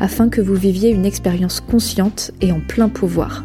afin 0.00 0.28
que 0.28 0.40
vous 0.40 0.54
viviez 0.54 0.90
une 0.90 1.04
expérience 1.04 1.60
consciente 1.60 2.32
et 2.40 2.50
en 2.50 2.60
plein 2.60 2.88
pouvoir. 2.88 3.44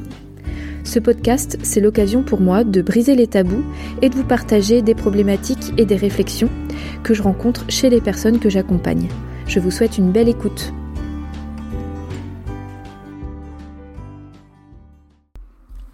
Ce 0.86 1.00
podcast, 1.00 1.58
c'est 1.64 1.82
l'occasion 1.82 2.24
pour 2.24 2.40
moi 2.40 2.64
de 2.64 2.82
briser 2.82 3.16
les 3.16 3.28
tabous 3.28 3.64
et 4.02 4.10
de 4.10 4.16
vous 4.16 4.24
partager 4.24 4.82
des 4.82 4.96
problématiques 4.96 5.74
et 5.78 5.86
des 5.86 5.96
réflexions 5.96 6.50
que 7.04 7.14
je 7.14 7.24
rencontre 7.24 7.66
chez 7.70 7.90
les 7.90 8.02
personnes 8.02 8.40
que 8.40 8.50
j'accompagne. 8.50 9.10
Je 9.48 9.60
vous 9.60 9.72
souhaite 9.72 9.98
une 9.98 10.12
belle 10.12 10.30
écoute. 10.30 10.74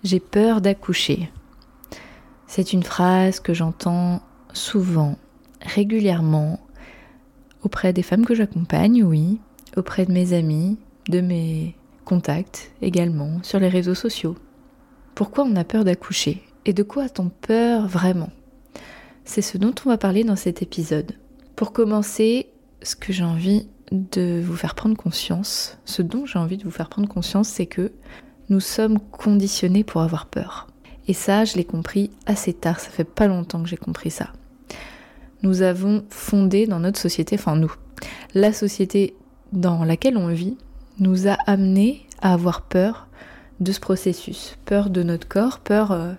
J'ai 0.04 0.20
peur 0.20 0.62
d'accoucher. 0.62 1.30
C'est 2.48 2.74
une 2.74 2.84
phrase 2.84 3.40
que 3.40 3.54
j'entends 3.54 4.22
souvent, 4.52 5.18
régulièrement, 5.62 6.60
auprès 7.64 7.94
des 7.94 8.04
femmes 8.04 8.26
que 8.26 8.36
j'accompagne, 8.36 9.04
oui, 9.04 9.40
auprès 9.78 10.06
de 10.06 10.12
mes 10.12 10.34
amis, 10.34 10.78
de 11.10 11.22
mes 11.22 11.76
contacts 12.06 12.72
également, 12.82 13.40
sur 13.44 13.60
les 13.60 13.70
réseaux 13.70 13.96
sociaux. 13.96 14.36
Pourquoi 15.16 15.44
on 15.44 15.56
a 15.56 15.64
peur 15.64 15.84
d'accoucher 15.84 16.42
Et 16.66 16.74
de 16.74 16.84
quoi 16.84 17.04
a-t-on 17.04 17.30
peur 17.30 17.88
vraiment? 17.88 18.32
C'est 19.24 19.42
ce 19.42 19.58
dont 19.58 19.74
on 19.86 19.90
va 19.90 19.98
parler 19.98 20.24
dans 20.24 20.36
cet 20.36 20.62
épisode. 20.62 21.14
Pour 21.56 21.74
commencer, 21.74 22.48
ce 22.82 22.96
que 22.96 23.14
j'ai 23.14 23.24
envie 23.24 23.68
de 23.92 24.42
vous 24.44 24.56
faire 24.56 24.76
prendre 24.76 24.96
conscience, 24.96 25.78
ce 25.86 26.02
dont 26.02 26.26
j'ai 26.26 26.40
envie 26.40 26.58
de 26.58 26.64
vous 26.64 26.72
faire 26.72 26.90
prendre 26.90 27.08
conscience, 27.08 27.50
c'est 27.50 27.66
que 27.66 27.92
nous 28.50 28.60
sommes 28.60 29.00
conditionnés 29.00 29.84
pour 29.84 30.02
avoir 30.02 30.26
peur. 30.26 30.68
Et 31.08 31.14
ça, 31.14 31.46
je 31.46 31.56
l'ai 31.56 31.66
compris 31.66 32.10
assez 32.26 32.54
tard, 32.54 32.80
ça 32.80 32.90
fait 32.90 33.04
pas 33.04 33.28
longtemps 33.28 33.62
que 33.64 33.70
j'ai 33.70 33.78
compris 33.78 34.12
ça. 34.12 34.32
Nous 35.44 35.62
avons 35.62 36.04
fondé 36.10 36.68
dans 36.68 36.80
notre 36.80 37.00
société, 37.00 37.36
enfin 37.36 37.56
nous, 37.56 37.74
la 38.34 38.54
société 38.54 39.16
dans 39.52 39.84
laquelle 39.84 40.18
on 40.18 40.28
vit 40.28 40.58
nous 41.00 41.28
a 41.28 41.38
amené 41.46 42.06
à 42.22 42.34
avoir 42.34 42.62
peur 42.62 43.08
de 43.60 43.72
ce 43.72 43.80
processus, 43.80 44.58
peur 44.66 44.90
de 44.90 45.04
notre 45.04 45.28
corps, 45.28 45.60
peur 45.60 45.92
euh, 45.92 46.14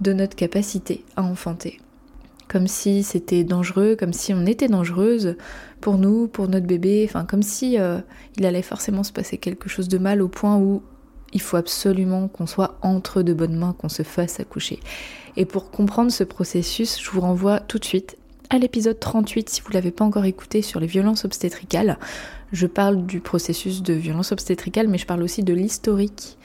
de 0.00 0.12
notre 0.12 0.36
capacité 0.36 1.04
à 1.16 1.22
enfanter. 1.22 1.80
Comme 2.48 2.66
si 2.66 3.02
c'était 3.02 3.44
dangereux, 3.44 3.96
comme 3.98 4.12
si 4.12 4.34
on 4.34 4.46
était 4.46 4.68
dangereuse 4.68 5.36
pour 5.80 5.98
nous, 5.98 6.28
pour 6.28 6.48
notre 6.48 6.66
bébé, 6.66 7.06
enfin 7.08 7.24
comme 7.24 7.42
si 7.42 7.78
euh, 7.78 7.98
il 8.36 8.44
allait 8.44 8.62
forcément 8.62 9.02
se 9.02 9.12
passer 9.12 9.38
quelque 9.38 9.68
chose 9.68 9.88
de 9.88 9.98
mal 9.98 10.20
au 10.22 10.28
point 10.28 10.56
où 10.56 10.82
il 11.32 11.40
faut 11.40 11.56
absolument 11.56 12.28
qu'on 12.28 12.46
soit 12.46 12.78
entre 12.82 13.22
de 13.22 13.32
bonnes 13.32 13.56
mains, 13.56 13.74
qu'on 13.78 13.88
se 13.88 14.02
fasse 14.02 14.38
accoucher. 14.38 14.80
Et 15.36 15.46
pour 15.46 15.70
comprendre 15.70 16.12
ce 16.12 16.24
processus, 16.24 17.02
je 17.02 17.10
vous 17.10 17.22
renvoie 17.22 17.60
tout 17.60 17.78
de 17.78 17.84
suite 17.84 18.18
à 18.52 18.58
l'épisode 18.58 19.00
38 19.00 19.48
si 19.48 19.62
vous 19.62 19.70
ne 19.70 19.74
l'avez 19.74 19.90
pas 19.90 20.04
encore 20.04 20.26
écouté 20.26 20.60
sur 20.60 20.78
les 20.78 20.86
violences 20.86 21.24
obstétricales. 21.24 21.98
Je 22.52 22.66
parle 22.66 23.06
du 23.06 23.20
processus 23.20 23.82
de 23.82 23.94
violence 23.94 24.30
obstétricale, 24.30 24.88
mais 24.88 24.98
je 24.98 25.06
parle 25.06 25.22
aussi 25.22 25.42
de 25.42 25.54
l'historique 25.54 26.36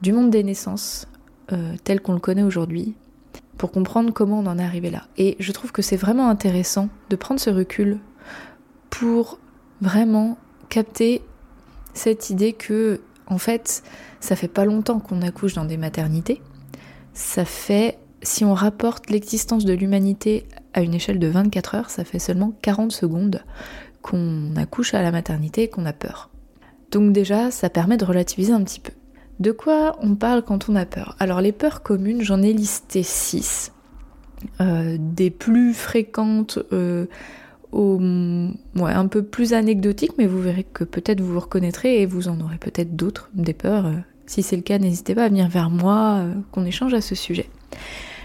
du 0.00 0.14
monde 0.14 0.30
des 0.30 0.42
naissances 0.42 1.06
euh, 1.52 1.74
tel 1.84 2.00
qu'on 2.00 2.14
le 2.14 2.18
connaît 2.18 2.42
aujourd'hui, 2.42 2.94
pour 3.58 3.72
comprendre 3.72 4.10
comment 4.10 4.38
on 4.38 4.46
en 4.46 4.58
est 4.58 4.64
arrivé 4.64 4.88
là. 4.88 5.02
Et 5.18 5.36
je 5.38 5.52
trouve 5.52 5.70
que 5.70 5.82
c'est 5.82 5.98
vraiment 5.98 6.30
intéressant 6.30 6.88
de 7.10 7.16
prendre 7.16 7.38
ce 7.38 7.50
recul 7.50 7.98
pour 8.88 9.38
vraiment 9.82 10.38
capter 10.70 11.20
cette 11.92 12.30
idée 12.30 12.54
que, 12.54 13.02
en 13.26 13.36
fait, 13.36 13.82
ça 14.20 14.34
fait 14.34 14.48
pas 14.48 14.64
longtemps 14.64 14.98
qu'on 14.98 15.20
accouche 15.20 15.52
dans 15.52 15.66
des 15.66 15.76
maternités. 15.76 16.40
Ça 17.12 17.44
fait, 17.44 17.98
si 18.22 18.46
on 18.46 18.54
rapporte 18.54 19.10
l'existence 19.10 19.66
de 19.66 19.74
l'humanité 19.74 20.46
à 20.74 20.82
une 20.82 20.94
échelle 20.94 21.18
de 21.18 21.26
24 21.26 21.74
heures, 21.74 21.90
ça 21.90 22.04
fait 22.04 22.18
seulement 22.18 22.52
40 22.62 22.92
secondes 22.92 23.42
qu'on 24.02 24.54
accouche 24.56 24.94
à 24.94 25.02
la 25.02 25.12
maternité 25.12 25.64
et 25.64 25.68
qu'on 25.68 25.86
a 25.86 25.92
peur. 25.92 26.30
Donc 26.90 27.12
déjà, 27.12 27.50
ça 27.50 27.70
permet 27.70 27.96
de 27.96 28.04
relativiser 28.04 28.52
un 28.52 28.62
petit 28.62 28.80
peu. 28.80 28.92
De 29.38 29.52
quoi 29.52 29.96
on 30.02 30.16
parle 30.16 30.42
quand 30.42 30.68
on 30.68 30.76
a 30.76 30.84
peur? 30.84 31.16
Alors 31.18 31.40
les 31.40 31.52
peurs 31.52 31.82
communes, 31.82 32.22
j'en 32.22 32.42
ai 32.42 32.52
listé 32.52 33.02
6. 33.02 33.72
Euh, 34.60 34.96
des 34.98 35.30
plus 35.30 35.74
fréquentes 35.74 36.58
euh, 36.72 37.06
un 37.72 39.06
peu 39.06 39.22
plus 39.22 39.52
anecdotiques, 39.52 40.12
mais 40.18 40.26
vous 40.26 40.40
verrez 40.40 40.64
que 40.64 40.84
peut-être 40.84 41.20
vous 41.20 41.34
vous 41.34 41.40
reconnaîtrez 41.40 42.00
et 42.00 42.06
vous 42.06 42.28
en 42.28 42.40
aurez 42.40 42.56
peut-être 42.56 42.96
d'autres, 42.96 43.30
des 43.34 43.52
peurs. 43.52 43.86
Euh, 43.86 43.96
si 44.26 44.42
c'est 44.42 44.56
le 44.56 44.62
cas, 44.62 44.78
n'hésitez 44.78 45.14
pas 45.14 45.24
à 45.24 45.28
venir 45.28 45.48
vers 45.48 45.70
moi, 45.70 46.24
qu'on 46.52 46.64
échange 46.64 46.94
à 46.94 47.00
ce 47.00 47.14
sujet. 47.14 47.50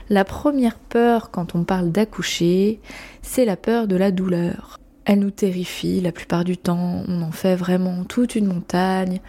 La 0.10 0.24
première 0.24 0.78
peur 0.78 1.32
quand 1.32 1.56
on 1.56 1.64
parle 1.64 1.92
d'accoucher, 1.92 2.80
c'est 3.24 3.46
la 3.46 3.58
peur 3.58 3.88
de 3.88 3.96
la 3.96 4.12
douleur. 4.12 4.80
Elle 5.06 5.20
nous 5.20 5.32
terrifie 5.32 6.00
la 6.00 6.12
plupart 6.12 6.44
du 6.44 6.58
temps, 6.58 7.04
on 7.08 7.22
en 7.24 7.32
fait 7.32 7.56
vraiment 7.56 8.04
toute 8.04 8.36
une 8.36 8.46
montagne. 8.46 9.20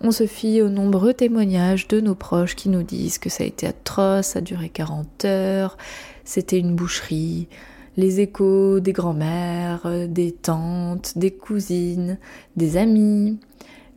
On 0.00 0.12
se 0.12 0.26
fie 0.26 0.62
aux 0.62 0.68
nombreux 0.68 1.14
témoignages 1.14 1.88
de 1.88 2.00
nos 2.00 2.14
proches 2.14 2.54
qui 2.54 2.68
nous 2.68 2.82
disent 2.84 3.18
que 3.18 3.30
ça 3.30 3.42
a 3.44 3.46
été 3.46 3.66
atroce, 3.66 4.26
ça 4.26 4.38
a 4.38 4.42
duré 4.42 4.68
40 4.68 5.24
heures, 5.24 5.76
c'était 6.24 6.58
une 6.58 6.74
boucherie. 6.74 7.48
Les 7.96 8.20
échos 8.20 8.80
des 8.80 8.92
grands-mères, 8.92 9.88
des 10.08 10.32
tantes, 10.32 11.18
des 11.18 11.30
cousines, 11.30 12.18
des 12.56 12.76
amis, 12.76 13.38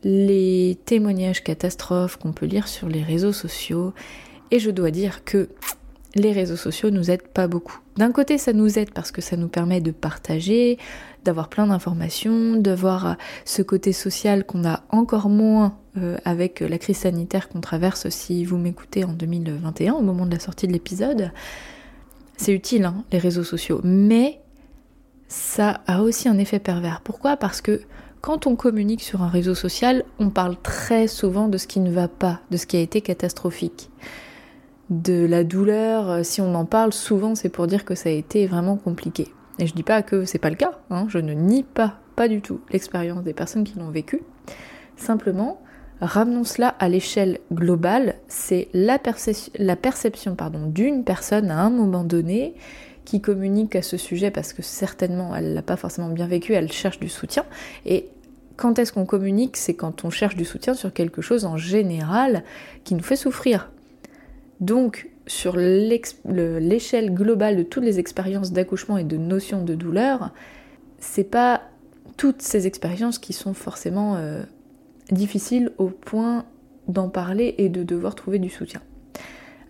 les 0.03 0.77
témoignages 0.85 1.43
catastrophes 1.43 2.17
qu'on 2.17 2.33
peut 2.33 2.45
lire 2.45 2.67
sur 2.67 2.89
les 2.89 3.03
réseaux 3.03 3.33
sociaux. 3.33 3.93
Et 4.51 4.59
je 4.59 4.69
dois 4.69 4.91
dire 4.91 5.23
que 5.23 5.49
les 6.15 6.31
réseaux 6.31 6.55
sociaux 6.55 6.89
nous 6.89 7.11
aident 7.11 7.27
pas 7.27 7.47
beaucoup. 7.47 7.79
D'un 7.97 8.11
côté, 8.11 8.37
ça 8.37 8.53
nous 8.53 8.79
aide 8.79 8.91
parce 8.91 9.11
que 9.11 9.21
ça 9.21 9.35
nous 9.35 9.49
permet 9.49 9.81
de 9.81 9.91
partager, 9.91 10.77
d'avoir 11.25 11.49
plein 11.49 11.67
d'informations, 11.67 12.55
de 12.55 12.71
voir 12.71 13.07
euh, 13.07 13.13
ce 13.43 13.61
côté 13.61 13.91
social 13.91 14.45
qu'on 14.45 14.65
a 14.65 14.83
encore 14.89 15.29
moins 15.29 15.77
euh, 15.97 16.17
avec 16.23 16.61
la 16.61 16.77
crise 16.77 16.97
sanitaire 16.97 17.49
qu'on 17.49 17.61
traverse 17.61 18.09
si 18.09 18.45
vous 18.45 18.57
m'écoutez 18.57 19.03
en 19.03 19.13
2021 19.13 19.93
au 19.93 20.01
moment 20.01 20.25
de 20.25 20.33
la 20.33 20.39
sortie 20.39 20.67
de 20.67 20.73
l'épisode. 20.73 21.31
C'est 22.37 22.53
utile, 22.53 22.85
hein, 22.85 23.03
les 23.11 23.17
réseaux 23.17 23.43
sociaux, 23.43 23.81
mais 23.83 24.39
ça 25.27 25.81
a 25.87 26.01
aussi 26.01 26.29
un 26.29 26.37
effet 26.37 26.59
pervers. 26.59 27.01
Pourquoi? 27.01 27.37
Parce 27.37 27.61
que 27.61 27.81
quand 28.21 28.47
on 28.47 28.55
communique 28.55 29.03
sur 29.03 29.21
un 29.21 29.29
réseau 29.29 29.55
social, 29.55 30.03
on 30.19 30.29
parle 30.29 30.55
très 30.61 31.07
souvent 31.07 31.47
de 31.47 31.57
ce 31.57 31.67
qui 31.67 31.79
ne 31.79 31.91
va 31.91 32.07
pas, 32.07 32.39
de 32.51 32.57
ce 32.57 32.65
qui 32.65 32.77
a 32.77 32.81
été 32.81 33.01
catastrophique 33.01 33.89
de 34.89 35.25
la 35.25 35.43
douleur, 35.43 36.09
euh, 36.09 36.23
si 36.23 36.41
on 36.41 36.53
en 36.55 36.65
parle 36.65 36.93
souvent, 36.93 37.35
c'est 37.35 37.49
pour 37.49 37.67
dire 37.67 37.85
que 37.85 37.95
ça 37.95 38.09
a 38.09 38.11
été 38.11 38.45
vraiment 38.45 38.77
compliqué. 38.77 39.27
Et 39.57 39.67
je 39.67 39.73
dis 39.73 39.83
pas 39.83 40.01
que 40.01 40.25
c'est 40.25 40.39
pas 40.39 40.49
le 40.49 40.55
cas, 40.55 40.79
hein, 40.89 41.05
je 41.09 41.17
ne 41.17 41.33
nie 41.33 41.63
pas, 41.63 41.99
pas 42.15 42.27
du 42.27 42.41
tout 42.41 42.59
l'expérience 42.71 43.23
des 43.23 43.33
personnes 43.33 43.63
qui 43.63 43.79
l'ont 43.79 43.89
vécu. 43.89 44.21
Simplement, 44.97 45.61
ramenons 46.01 46.43
cela 46.43 46.69
à 46.79 46.89
l'échelle 46.89 47.39
globale, 47.51 48.15
c'est 48.27 48.67
la, 48.73 48.99
perception 48.99 50.35
pardon, 50.35 50.67
d'une 50.67 51.03
personne 51.03 51.51
à 51.51 51.61
un 51.61 51.69
moment 51.69 52.03
donné 52.03 52.53
qui 53.05 53.21
communique 53.21 53.75
à 53.75 53.81
ce 53.81 53.97
sujet 53.97 54.31
parce 54.31 54.51
que 54.51 54.61
certainement 54.61 55.35
elle 55.35 55.53
l'a 55.53 55.61
pas 55.61 55.77
forcément 55.77 56.09
bien 56.09 56.27
vécu, 56.27 56.53
elle 56.53 56.71
cherche 56.71 56.99
du 56.99 57.09
soutien. 57.09 57.45
Et 57.85 58.09
quand 58.57 58.79
est-ce 58.79 58.93
qu'on 58.93 59.05
communique? 59.05 59.57
C'est 59.57 59.73
quand 59.73 60.05
on 60.05 60.09
cherche 60.09 60.35
du 60.35 60.45
soutien 60.45 60.73
sur 60.73 60.93
quelque 60.93 61.21
chose 61.21 61.45
en 61.45 61.57
général 61.57 62.43
qui 62.83 62.95
nous 62.95 63.03
fait 63.03 63.15
souffrir. 63.15 63.69
Donc, 64.59 65.09
sur 65.27 65.57
l'échelle 65.57 67.13
globale 67.13 67.57
de 67.57 67.63
toutes 67.63 67.83
les 67.83 67.99
expériences 67.99 68.51
d'accouchement 68.51 68.97
et 68.97 69.03
de 69.03 69.17
notions 69.17 69.63
de 69.63 69.75
douleur, 69.75 70.31
c'est 70.99 71.29
pas 71.29 71.61
toutes 72.17 72.41
ces 72.41 72.67
expériences 72.67 73.19
qui 73.19 73.33
sont 73.33 73.53
forcément 73.53 74.15
euh, 74.15 74.43
difficiles 75.11 75.71
au 75.77 75.87
point 75.87 76.45
d'en 76.87 77.09
parler 77.09 77.55
et 77.57 77.69
de 77.69 77.83
devoir 77.83 78.15
trouver 78.15 78.39
du 78.39 78.49
soutien. 78.49 78.81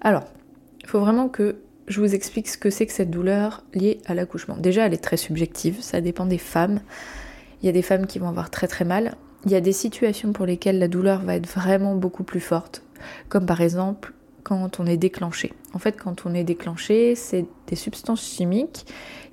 Alors, 0.01 0.25
il 0.81 0.87
faut 0.87 0.99
vraiment 0.99 1.29
que 1.29 1.55
je 1.87 1.99
vous 2.01 2.13
explique 2.13 2.47
ce 2.47 2.57
que 2.57 2.69
c'est 2.69 2.85
que 2.85 2.91
cette 2.91 3.09
douleur 3.09 3.63
liée 3.73 3.99
à 4.05 4.13
l'accouchement. 4.13 4.57
Déjà, 4.57 4.85
elle 4.85 4.93
est 4.93 5.03
très 5.03 5.17
subjective, 5.17 5.81
ça 5.81 6.01
dépend 6.01 6.25
des 6.25 6.37
femmes. 6.37 6.81
Il 7.61 7.65
y 7.65 7.69
a 7.69 7.71
des 7.71 7.81
femmes 7.81 8.05
qui 8.05 8.19
vont 8.19 8.27
avoir 8.27 8.49
très 8.49 8.67
très 8.67 8.85
mal. 8.85 9.15
Il 9.45 9.51
y 9.51 9.55
a 9.55 9.61
des 9.61 9.73
situations 9.73 10.33
pour 10.33 10.45
lesquelles 10.45 10.79
la 10.79 10.87
douleur 10.87 11.21
va 11.21 11.35
être 11.35 11.47
vraiment 11.47 11.95
beaucoup 11.95 12.23
plus 12.23 12.39
forte, 12.39 12.83
comme 13.29 13.45
par 13.45 13.61
exemple 13.61 14.13
quand 14.45 14.79
on 14.79 14.85
est 14.85 14.95
déclenché. 14.95 15.53
En 15.73 15.79
fait, 15.79 15.97
quand 15.97 16.25
on 16.25 16.33
est 16.33 16.43
déclenché, 16.43 17.15
c'est 17.15 17.45
des 17.67 17.75
substances 17.75 18.23
chimiques 18.23 18.85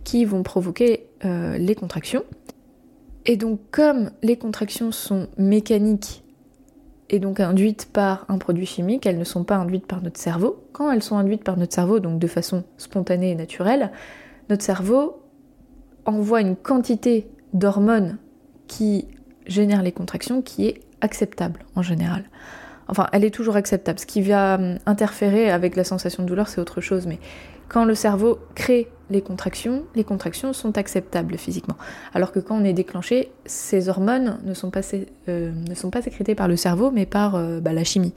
qui 0.05 0.25
vont 0.25 0.43
provoquer 0.43 1.07
euh, 1.25 1.59
les 1.59 1.75
contractions. 1.75 2.25
Et 3.27 3.37
donc, 3.37 3.61
comme 3.71 4.11
les 4.23 4.37
contractions 4.37 4.91
sont 4.91 5.29
mécaniques 5.37 6.25
et 7.11 7.19
donc 7.19 7.41
induites 7.41 7.91
par 7.93 8.25
un 8.29 8.39
produit 8.39 8.65
chimique, 8.65 9.05
elles 9.05 9.19
ne 9.19 9.25
sont 9.25 9.45
pas 9.45 9.57
induites 9.57 9.87
par 9.87 10.03
notre 10.03 10.19
cerveau. 10.19 10.65
Quand 10.73 10.91
elles 10.91 11.03
sont 11.03 11.19
induites 11.19 11.45
par 11.45 11.59
notre 11.59 11.75
cerveau, 11.75 12.01
donc 12.01 12.19
de 12.19 12.27
façon 12.27 12.65
spontanée 12.79 13.33
et 13.33 13.35
naturelle, 13.35 13.93
notre 14.49 14.65
cerveau 14.65 15.21
envoie 16.07 16.41
une 16.41 16.57
quantité 16.57 17.29
d'hormones 17.53 18.17
qui 18.67 19.07
génèrent 19.47 19.83
les 19.83 19.93
contractions 19.93 20.41
qui 20.41 20.67
est 20.67 20.81
acceptable 21.03 21.67
en 21.77 21.83
général. 21.83 22.25
Enfin, 22.93 23.07
elle 23.13 23.25
est 23.25 23.31
toujours 23.31 23.57
acceptable. 23.57 23.99
Ce 23.99 24.05
qui 24.05 24.21
va 24.21 24.57
hum, 24.57 24.77
interférer 24.85 25.51
avec 25.51 25.77
la 25.77 25.85
sensation 25.85 26.25
de 26.25 26.29
douleur, 26.29 26.47
c'est 26.49 26.61
autre 26.61 26.83
chose, 26.83 27.07
mais 27.07 27.19
quand 27.69 27.87
le 27.87 27.95
cerveau 27.95 28.39
crée 28.55 28.87
les 29.13 29.23
contractions, 29.23 30.53
sont 30.53 30.79
acceptables 30.79 31.37
physiquement. 31.37 31.77
Alors 32.15 32.33
que 32.33 32.41
quand 32.41 32.57
on 32.61 32.65
est 32.65 32.73
déclenché, 32.73 33.31
ces 33.47 33.89
hormones 33.89 34.39
ne 34.45 34.55
sont 34.55 34.71
pas, 34.71 34.81
euh, 35.29 35.53
sécrétées 35.75 36.35
par 36.35 36.49
le 36.49 36.57
cerveau, 36.57 36.91
mais 36.91 37.07
par 37.07 37.37
euh, 37.37 37.61
bah, 37.61 37.73
la 37.73 37.85
chimie. 37.85 38.15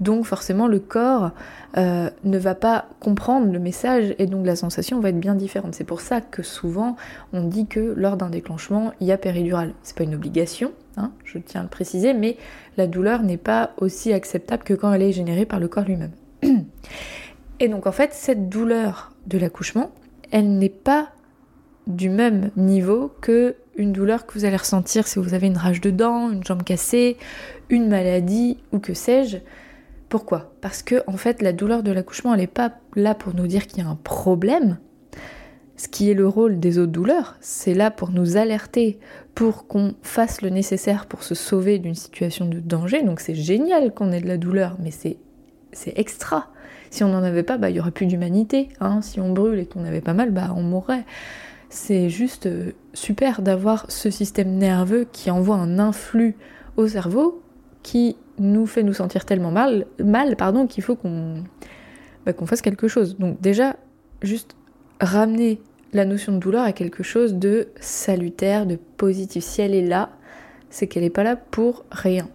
Donc 0.00 0.24
forcément, 0.26 0.66
le 0.66 0.78
corps 0.78 1.30
euh, 1.76 2.10
ne 2.24 2.38
va 2.38 2.54
pas 2.54 2.86
comprendre 3.00 3.50
le 3.50 3.58
message 3.58 4.14
et 4.18 4.26
donc 4.26 4.46
la 4.46 4.56
sensation 4.56 5.00
va 5.00 5.08
être 5.08 5.20
bien 5.20 5.34
différente. 5.34 5.74
C'est 5.74 5.84
pour 5.84 6.00
ça 6.00 6.20
que 6.20 6.42
souvent, 6.42 6.96
on 7.32 7.42
dit 7.42 7.66
que 7.66 7.94
lors 7.96 8.16
d'un 8.16 8.30
déclenchement, 8.30 8.92
il 9.00 9.06
y 9.06 9.12
a 9.12 9.18
péridurale. 9.18 9.72
C'est 9.82 9.96
pas 9.96 10.04
une 10.04 10.14
obligation, 10.14 10.72
hein, 10.96 11.12
je 11.24 11.38
tiens 11.38 11.60
à 11.60 11.64
le 11.64 11.70
préciser, 11.70 12.14
mais 12.14 12.36
la 12.76 12.86
douleur 12.86 13.22
n'est 13.22 13.36
pas 13.36 13.70
aussi 13.78 14.12
acceptable 14.12 14.64
que 14.64 14.74
quand 14.74 14.92
elle 14.92 15.02
est 15.02 15.12
générée 15.12 15.46
par 15.46 15.60
le 15.60 15.68
corps 15.68 15.84
lui-même. 15.84 16.12
Et 17.60 17.68
donc 17.68 17.86
en 17.86 17.92
fait, 17.92 18.12
cette 18.12 18.48
douleur 18.48 19.12
de 19.26 19.38
l'accouchement, 19.38 19.90
elle 20.30 20.58
n'est 20.58 20.68
pas 20.68 21.10
du 21.86 22.08
même 22.08 22.50
niveau 22.56 23.12
que 23.20 23.56
une 23.76 23.92
douleur 23.92 24.26
que 24.26 24.34
vous 24.38 24.44
allez 24.44 24.56
ressentir 24.56 25.06
si 25.06 25.18
vous 25.18 25.34
avez 25.34 25.46
une 25.46 25.56
rage 25.56 25.80
de 25.80 25.90
dents, 25.90 26.30
une 26.30 26.42
jambe 26.42 26.62
cassée, 26.62 27.16
une 27.68 27.88
maladie 27.88 28.58
ou 28.72 28.78
que 28.78 28.94
sais-je. 28.94 29.38
Pourquoi? 30.08 30.52
Parce 30.60 30.82
que 30.82 31.02
en 31.06 31.16
fait, 31.16 31.42
la 31.42 31.52
douleur 31.52 31.82
de 31.82 31.92
l'accouchement, 31.92 32.32
elle 32.32 32.40
n'est 32.40 32.46
pas 32.46 32.72
là 32.94 33.14
pour 33.14 33.34
nous 33.34 33.46
dire 33.46 33.66
qu'il 33.66 33.82
y 33.82 33.86
a 33.86 33.88
un 33.88 33.96
problème. 33.96 34.78
Ce 35.76 35.88
qui 35.88 36.10
est 36.10 36.14
le 36.14 36.26
rôle 36.26 36.58
des 36.58 36.78
autres 36.78 36.92
douleurs, 36.92 37.36
c'est 37.40 37.74
là 37.74 37.90
pour 37.90 38.10
nous 38.10 38.38
alerter, 38.38 38.98
pour 39.34 39.66
qu'on 39.66 39.94
fasse 40.00 40.40
le 40.40 40.48
nécessaire 40.48 41.04
pour 41.04 41.22
se 41.22 41.34
sauver 41.34 41.78
d'une 41.78 41.94
situation 41.94 42.46
de 42.46 42.60
danger. 42.60 43.02
Donc 43.02 43.20
c'est 43.20 43.34
génial 43.34 43.92
qu'on 43.92 44.10
ait 44.12 44.22
de 44.22 44.28
la 44.28 44.38
douleur, 44.38 44.76
mais 44.82 44.90
c'est 44.90 45.18
extra. 45.96 46.50
Si 46.90 47.04
on 47.04 47.08
n'en 47.08 47.22
avait 47.22 47.42
pas, 47.42 47.58
bah, 47.58 47.70
il 47.70 47.76
y 47.76 47.80
aurait 47.80 47.90
plus 47.90 48.06
d'humanité. 48.06 48.68
Hein. 48.80 49.02
Si 49.02 49.20
on 49.20 49.32
brûle 49.32 49.58
et 49.58 49.66
qu'on 49.66 49.84
avait 49.84 50.00
pas 50.00 50.14
mal, 50.14 50.30
bah, 50.30 50.52
on 50.56 50.62
mourrait. 50.62 51.04
C'est 51.68 52.08
juste 52.08 52.46
euh, 52.46 52.72
super 52.94 53.42
d'avoir 53.42 53.90
ce 53.90 54.10
système 54.10 54.56
nerveux 54.56 55.06
qui 55.10 55.30
envoie 55.30 55.56
un 55.56 55.78
influx 55.78 56.36
au 56.76 56.86
cerveau 56.86 57.42
qui 57.82 58.16
nous 58.38 58.66
fait 58.66 58.82
nous 58.82 58.92
sentir 58.92 59.24
tellement 59.24 59.50
mal, 59.50 59.86
mal 60.02 60.36
pardon, 60.36 60.66
qu'il 60.66 60.82
faut 60.82 60.96
qu'on 60.96 61.44
bah, 62.24 62.32
qu'on 62.32 62.46
fasse 62.46 62.62
quelque 62.62 62.88
chose. 62.88 63.16
Donc 63.18 63.40
déjà, 63.40 63.76
juste 64.22 64.56
ramener 65.00 65.60
la 65.92 66.04
notion 66.04 66.32
de 66.32 66.38
douleur 66.38 66.64
à 66.64 66.72
quelque 66.72 67.02
chose 67.02 67.34
de 67.34 67.68
salutaire, 67.80 68.66
de 68.66 68.76
positif. 68.96 69.44
Si 69.44 69.62
elle 69.62 69.74
est 69.74 69.86
là, 69.86 70.10
c'est 70.68 70.86
qu'elle 70.86 71.04
n'est 71.04 71.10
pas 71.10 71.22
là 71.22 71.36
pour 71.36 71.84
rien. 71.90 72.28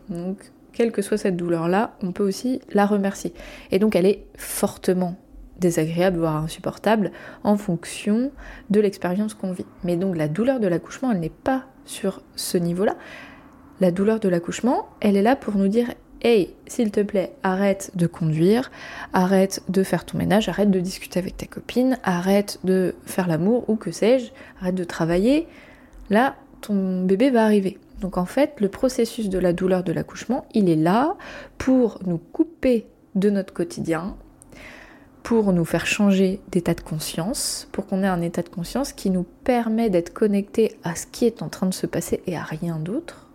Quelle 0.74 0.92
que 0.92 1.02
soit 1.02 1.18
cette 1.18 1.38
douleur-là, 1.38 1.96
on 2.02 2.12
peut 2.12 2.24
aussi 2.24 2.62
la 2.74 2.86
remercier. 2.86 3.34
Et 3.72 3.80
donc 3.80 3.96
elle 3.96 4.06
est 4.06 4.26
fortement 4.36 5.16
désagréable, 5.60 6.20
voire 6.20 6.38
insupportable, 6.38 7.12
en 7.44 7.56
fonction 7.56 8.32
de 8.70 8.80
l'expérience 8.80 9.34
qu'on 9.34 9.52
vit. 9.52 9.66
Mais 9.84 9.96
donc 9.96 10.18
la 10.18 10.28
douleur 10.28 10.60
de 10.60 10.68
l'accouchement, 10.68 11.12
elle 11.12 11.20
n'est 11.20 11.30
pas 11.30 11.66
sur 11.86 12.22
ce 12.36 12.58
niveau-là. 12.58 12.96
La 13.80 13.92
douleur 13.92 14.20
de 14.20 14.30
l'accouchement, 14.30 14.90
elle 15.00 15.16
est 15.16 15.22
là 15.22 15.36
pour 15.36 15.56
nous 15.56 15.68
dire 15.68 15.88
Hey, 16.24 16.54
s'il 16.68 16.92
te 16.92 17.00
plaît, 17.00 17.34
arrête 17.42 17.92
de 17.96 18.06
conduire, 18.06 18.70
arrête 19.12 19.64
de 19.70 19.82
faire 19.82 20.06
ton 20.06 20.20
ménage, 20.20 20.50
arrête 20.50 20.70
de 20.70 20.80
discuter 20.80 21.18
avec 21.18 21.36
ta 21.36 21.48
copine, 21.48 21.98
arrête 22.04 22.60
de 22.64 22.94
faire 23.06 23.28
l'amour 23.28 23.68
ou 23.70 23.76
que 23.76 23.90
sais-je, 23.90 24.32
arrête 24.62 24.76
de 24.76 24.84
travailler. 24.84 25.48
Là, 26.12 26.36
ton 26.62 27.02
bébé 27.02 27.32
va 27.32 27.44
arriver. 27.44 27.80
Donc 28.02 28.18
en 28.18 28.26
fait, 28.26 28.60
le 28.60 28.68
processus 28.68 29.30
de 29.30 29.38
la 29.38 29.54
douleur 29.54 29.84
de 29.84 29.94
l'accouchement, 29.94 30.46
il 30.54 30.70
est 30.70 30.76
là 30.76 31.16
pour 31.60 32.00
nous 32.06 32.18
couper 32.18 32.88
de 33.14 33.30
notre 33.30 33.54
quotidien, 33.54 34.18
pour 35.22 35.54
nous 35.54 35.66
faire 35.66 35.86
changer 35.86 36.42
d'état 36.52 36.74
de 36.74 36.82
conscience, 36.82 37.70
pour 37.72 37.86
qu'on 37.86 38.02
ait 38.02 38.08
un 38.08 38.22
état 38.22 38.42
de 38.42 38.50
conscience 38.50 38.92
qui 38.92 39.12
nous 39.12 39.24
permet 39.44 39.92
d'être 39.92 40.12
connecté 40.14 40.80
à 40.84 40.96
ce 40.96 41.06
qui 41.06 41.26
est 41.26 41.44
en 41.44 41.50
train 41.50 41.68
de 41.68 41.76
se 41.76 41.86
passer 41.86 42.24
et 42.26 42.36
à 42.36 42.42
rien 42.42 42.80
d'autre. 42.80 43.30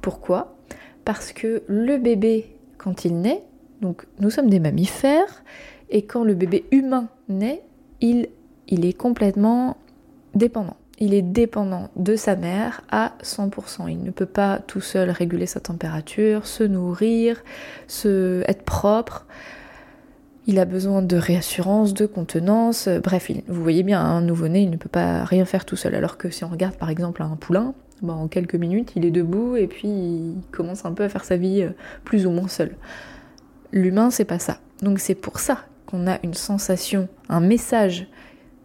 Pourquoi? 0.00 0.56
Parce 1.04 1.32
que 1.32 1.62
le 1.68 1.96
bébé, 1.96 2.56
quand 2.78 3.04
il 3.04 3.20
naît, 3.20 3.44
donc 3.80 4.06
nous 4.18 4.30
sommes 4.30 4.50
des 4.50 4.58
mammifères, 4.58 5.44
et 5.88 6.04
quand 6.04 6.24
le 6.24 6.34
bébé 6.34 6.64
humain 6.72 7.08
naît, 7.28 7.62
il, 8.00 8.28
il 8.66 8.84
est 8.84 8.92
complètement 8.92 9.76
dépendant 10.34 10.76
il 10.98 11.14
est 11.14 11.22
dépendant 11.22 11.90
de 11.96 12.16
sa 12.16 12.36
mère 12.36 12.82
à 12.90 13.12
100%. 13.22 13.88
Il 13.88 14.02
ne 14.02 14.10
peut 14.10 14.26
pas 14.26 14.58
tout 14.58 14.80
seul 14.80 15.10
réguler 15.10 15.46
sa 15.46 15.60
température, 15.60 16.46
se 16.46 16.64
nourrir, 16.64 17.42
se 17.88 18.42
être 18.48 18.62
propre. 18.62 19.26
Il 20.46 20.58
a 20.58 20.64
besoin 20.66 21.02
de 21.02 21.16
réassurance, 21.16 21.94
de 21.94 22.06
contenance. 22.06 22.88
Bref, 23.02 23.30
vous 23.48 23.62
voyez 23.62 23.82
bien, 23.82 24.00
un 24.00 24.20
nouveau-né, 24.20 24.62
il 24.62 24.70
ne 24.70 24.76
peut 24.76 24.90
pas 24.90 25.24
rien 25.24 25.44
faire 25.44 25.64
tout 25.64 25.76
seul. 25.76 25.94
Alors 25.94 26.16
que 26.16 26.30
si 26.30 26.44
on 26.44 26.48
regarde 26.48 26.76
par 26.76 26.90
exemple 26.90 27.22
un 27.22 27.36
poulain, 27.36 27.74
en 28.06 28.28
quelques 28.28 28.54
minutes, 28.54 28.92
il 28.96 29.04
est 29.04 29.10
debout 29.10 29.56
et 29.56 29.66
puis 29.66 29.88
il 29.88 30.36
commence 30.50 30.84
un 30.84 30.92
peu 30.92 31.04
à 31.04 31.08
faire 31.08 31.24
sa 31.24 31.36
vie 31.36 31.62
euh, 31.62 31.70
plus 32.04 32.26
ou 32.26 32.30
moins 32.30 32.48
seul. 32.48 32.76
L'humain, 33.72 34.10
c'est 34.10 34.24
pas 34.24 34.38
ça. 34.38 34.58
Donc 34.82 34.98
c'est 34.98 35.14
pour 35.14 35.38
ça 35.38 35.58
qu'on 35.86 36.06
a 36.06 36.18
une 36.22 36.34
sensation, 36.34 37.08
un 37.28 37.40
message 37.40 38.06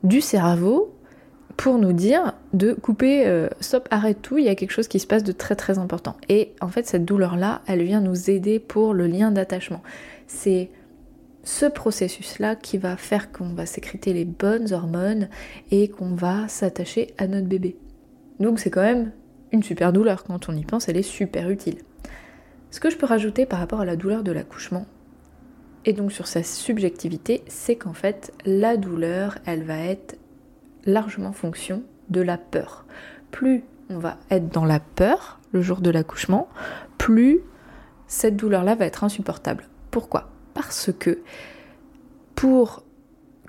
du 0.04 0.22
cerveau 0.22 0.94
pour 1.60 1.78
nous 1.78 1.92
dire 1.92 2.36
de 2.54 2.72
couper, 2.72 3.28
euh, 3.28 3.50
stop, 3.60 3.90
arrête 3.92 4.22
tout, 4.22 4.38
il 4.38 4.46
y 4.46 4.48
a 4.48 4.56
quelque 4.56 4.72
chose 4.72 4.88
qui 4.88 4.98
se 4.98 5.06
passe 5.06 5.26
de 5.26 5.34
très 5.34 5.58
très 5.58 5.78
important. 5.78 6.16
Et 6.30 6.54
en 6.62 6.70
fait, 6.70 6.88
cette 6.88 7.04
douleur-là, 7.04 7.64
elle 7.68 7.84
vient 7.84 8.00
nous 8.00 8.30
aider 8.30 8.60
pour 8.60 8.94
le 8.94 9.08
lien 9.08 9.30
d'attachement. 9.30 9.84
C'est 10.26 10.70
ce 11.44 11.66
processus-là 11.66 12.56
qui 12.56 12.78
va 12.78 12.96
faire 12.96 13.34
qu'on 13.34 13.50
va 13.50 13.66
sécréter 13.66 14.14
les 14.14 14.24
bonnes 14.24 14.72
hormones 14.72 15.28
et 15.70 15.90
qu'on 15.90 16.16
va 16.16 16.48
s'attacher 16.48 17.08
à 17.18 17.28
notre 17.28 17.48
bébé. 17.48 17.76
Donc 18.40 18.58
c'est 18.60 18.70
quand 18.70 18.82
même 18.82 19.12
une 19.52 19.62
super 19.62 19.92
douleur, 19.92 20.24
quand 20.24 20.48
on 20.48 20.56
y 20.56 20.64
pense, 20.64 20.88
elle 20.88 20.96
est 20.96 21.02
super 21.02 21.50
utile. 21.50 21.80
Ce 22.72 22.80
que 22.80 22.90
je 22.90 22.96
peux 22.96 23.06
rajouter 23.06 23.46
par 23.46 23.60
rapport 23.60 23.82
à 23.82 23.86
la 23.86 23.98
douleur 23.98 24.24
de 24.24 24.32
l'accouchement, 24.32 24.86
et 25.84 25.92
donc 25.92 26.14
sur 26.14 26.28
sa 26.28 26.42
subjectivité, 26.42 27.44
c'est 27.48 27.76
qu'en 27.76 27.94
fait, 27.94 28.32
la 28.46 28.78
douleur, 28.78 29.40
elle 29.46 29.64
va 29.64 29.78
être 29.78 30.19
largement 30.92 31.32
fonction 31.32 31.84
de 32.10 32.22
la 32.22 32.38
peur. 32.38 32.86
Plus 33.32 33.64
on 33.90 33.98
va 33.98 34.18
être 34.30 34.50
dans 34.50 34.66
la 34.66 34.80
peur 34.80 35.40
le 35.52 35.62
jour 35.62 35.82
de 35.82 35.90
l'accouchement, 35.90 36.48
plus 36.98 37.40
cette 38.08 38.36
douleur-là 38.36 38.76
va 38.76 38.86
être 38.86 39.04
insupportable. 39.04 39.68
Pourquoi? 39.92 40.30
Parce 40.54 40.92
que 40.98 41.20
pour 42.36 42.84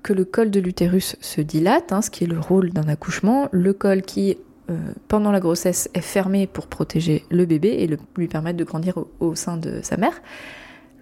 que 0.02 0.12
le 0.12 0.25
col 0.25 0.50
de 0.50 0.61
l'utérus 0.61 1.16
se 1.20 1.40
dilate, 1.40 1.92
hein, 1.92 2.00
ce 2.00 2.11
qui 2.11 2.25
est 2.25 2.26
le 2.26 2.38
rôle 2.38 2.70
d'un 2.70 2.88
accouchement, 2.88 3.49
le 3.52 3.73
col 3.75 4.02
qui 4.02 4.38
euh, 4.70 4.92
pendant 5.09 5.30
la 5.30 5.40
grossesse 5.40 5.90
est 5.94 6.00
fermé 6.00 6.47
pour 6.47 6.68
protéger 6.68 7.25
le 7.30 7.44
bébé 7.44 7.68
et 7.68 7.99
lui 8.16 8.28
permettre 8.28 8.56
de 8.56 8.64
grandir 8.64 8.99
au 9.18 9.35
sein 9.35 9.56
de 9.56 9.80
sa 9.82 9.97
mère, 9.97 10.23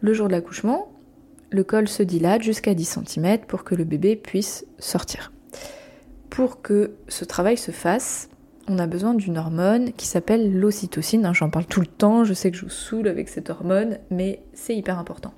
le 0.01 0.13
jour 0.15 0.27
de 0.27 0.33
l'accouchement, 0.33 0.93
le 1.51 1.63
col 1.65 1.87
se 1.89 2.03
dilate 2.03 2.43
jusqu'à 2.43 2.75
10 2.75 3.01
cm 3.07 3.39
pour 3.47 3.65
que 3.65 3.75
le 3.75 3.85
bébé 3.85 4.17
puisse 4.17 4.67
sortir 4.79 5.33
pour 6.31 6.63
que 6.63 6.93
ce 7.09 7.25
travail 7.25 7.57
se 7.57 7.71
fasse, 7.71 8.29
on 8.69 8.79
a 8.79 8.87
besoin 8.87 9.15
d'une 9.15 9.39
hormone 9.39 9.93
qui 9.93 10.07
s'appelle 10.07 10.59
l'ocytocine. 10.59 11.25
Hein, 11.25 11.33
j'en 11.33 11.51
parle 11.51 11.67
tout 11.67 11.81
le 11.81 11.87
temps, 11.87 12.25
je 12.25 12.35
sais 12.35 12.51
que 12.51 12.57
je 12.57 12.65
vous 12.65 12.71
saoule 12.71 13.09
avec 13.09 13.29
cette 13.29 13.51
hormone, 13.51 13.99
mais 14.11 14.43
c'est 14.53 14.77
hyper 14.77 14.99
important. 14.99 15.33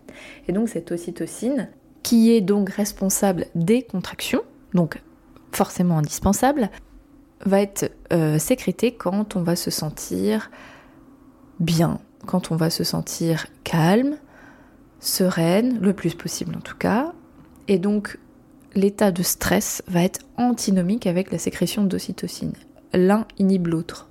Et 0.49 0.52
donc 0.52 0.68
cette 0.68 0.90
ocytocine, 0.90 1.68
qui 2.02 2.32
est 2.32 2.40
donc 2.40 2.70
responsable 2.70 3.47
des 3.54 3.82
contractions, 3.82 4.42
donc 4.75 5.00
forcément 5.52 5.99
indispensable, 5.99 6.70
va 7.44 7.61
être 7.61 7.90
euh, 8.12 8.38
sécrétée 8.38 8.92
quand 8.92 9.37
on 9.37 9.42
va 9.42 9.56
se 9.56 9.70
sentir 9.70 10.50
bien, 11.59 12.00
quand 12.26 12.50
on 12.50 12.56
va 12.56 12.70
se 12.70 12.85
sentir 12.85 13.47
calme, 13.64 14.16
sereine, 14.99 15.78
le 15.80 15.92
plus 15.92 16.14
possible 16.14 16.56
en 16.56 16.61
tout 16.61 16.76
cas. 16.76 17.12
Et 17.68 17.78
donc 17.78 18.18
l'état 18.75 19.11
de 19.11 19.23
stress 19.23 19.83
va 19.89 20.03
être 20.03 20.21
antinomique 20.37 21.07
avec 21.07 21.33
la 21.33 21.39
sécrétion 21.39 21.85
d'ocytocine. 21.85 22.53
L'un 22.93 23.27
inhibe 23.39 23.69
l'autre. 23.69 24.09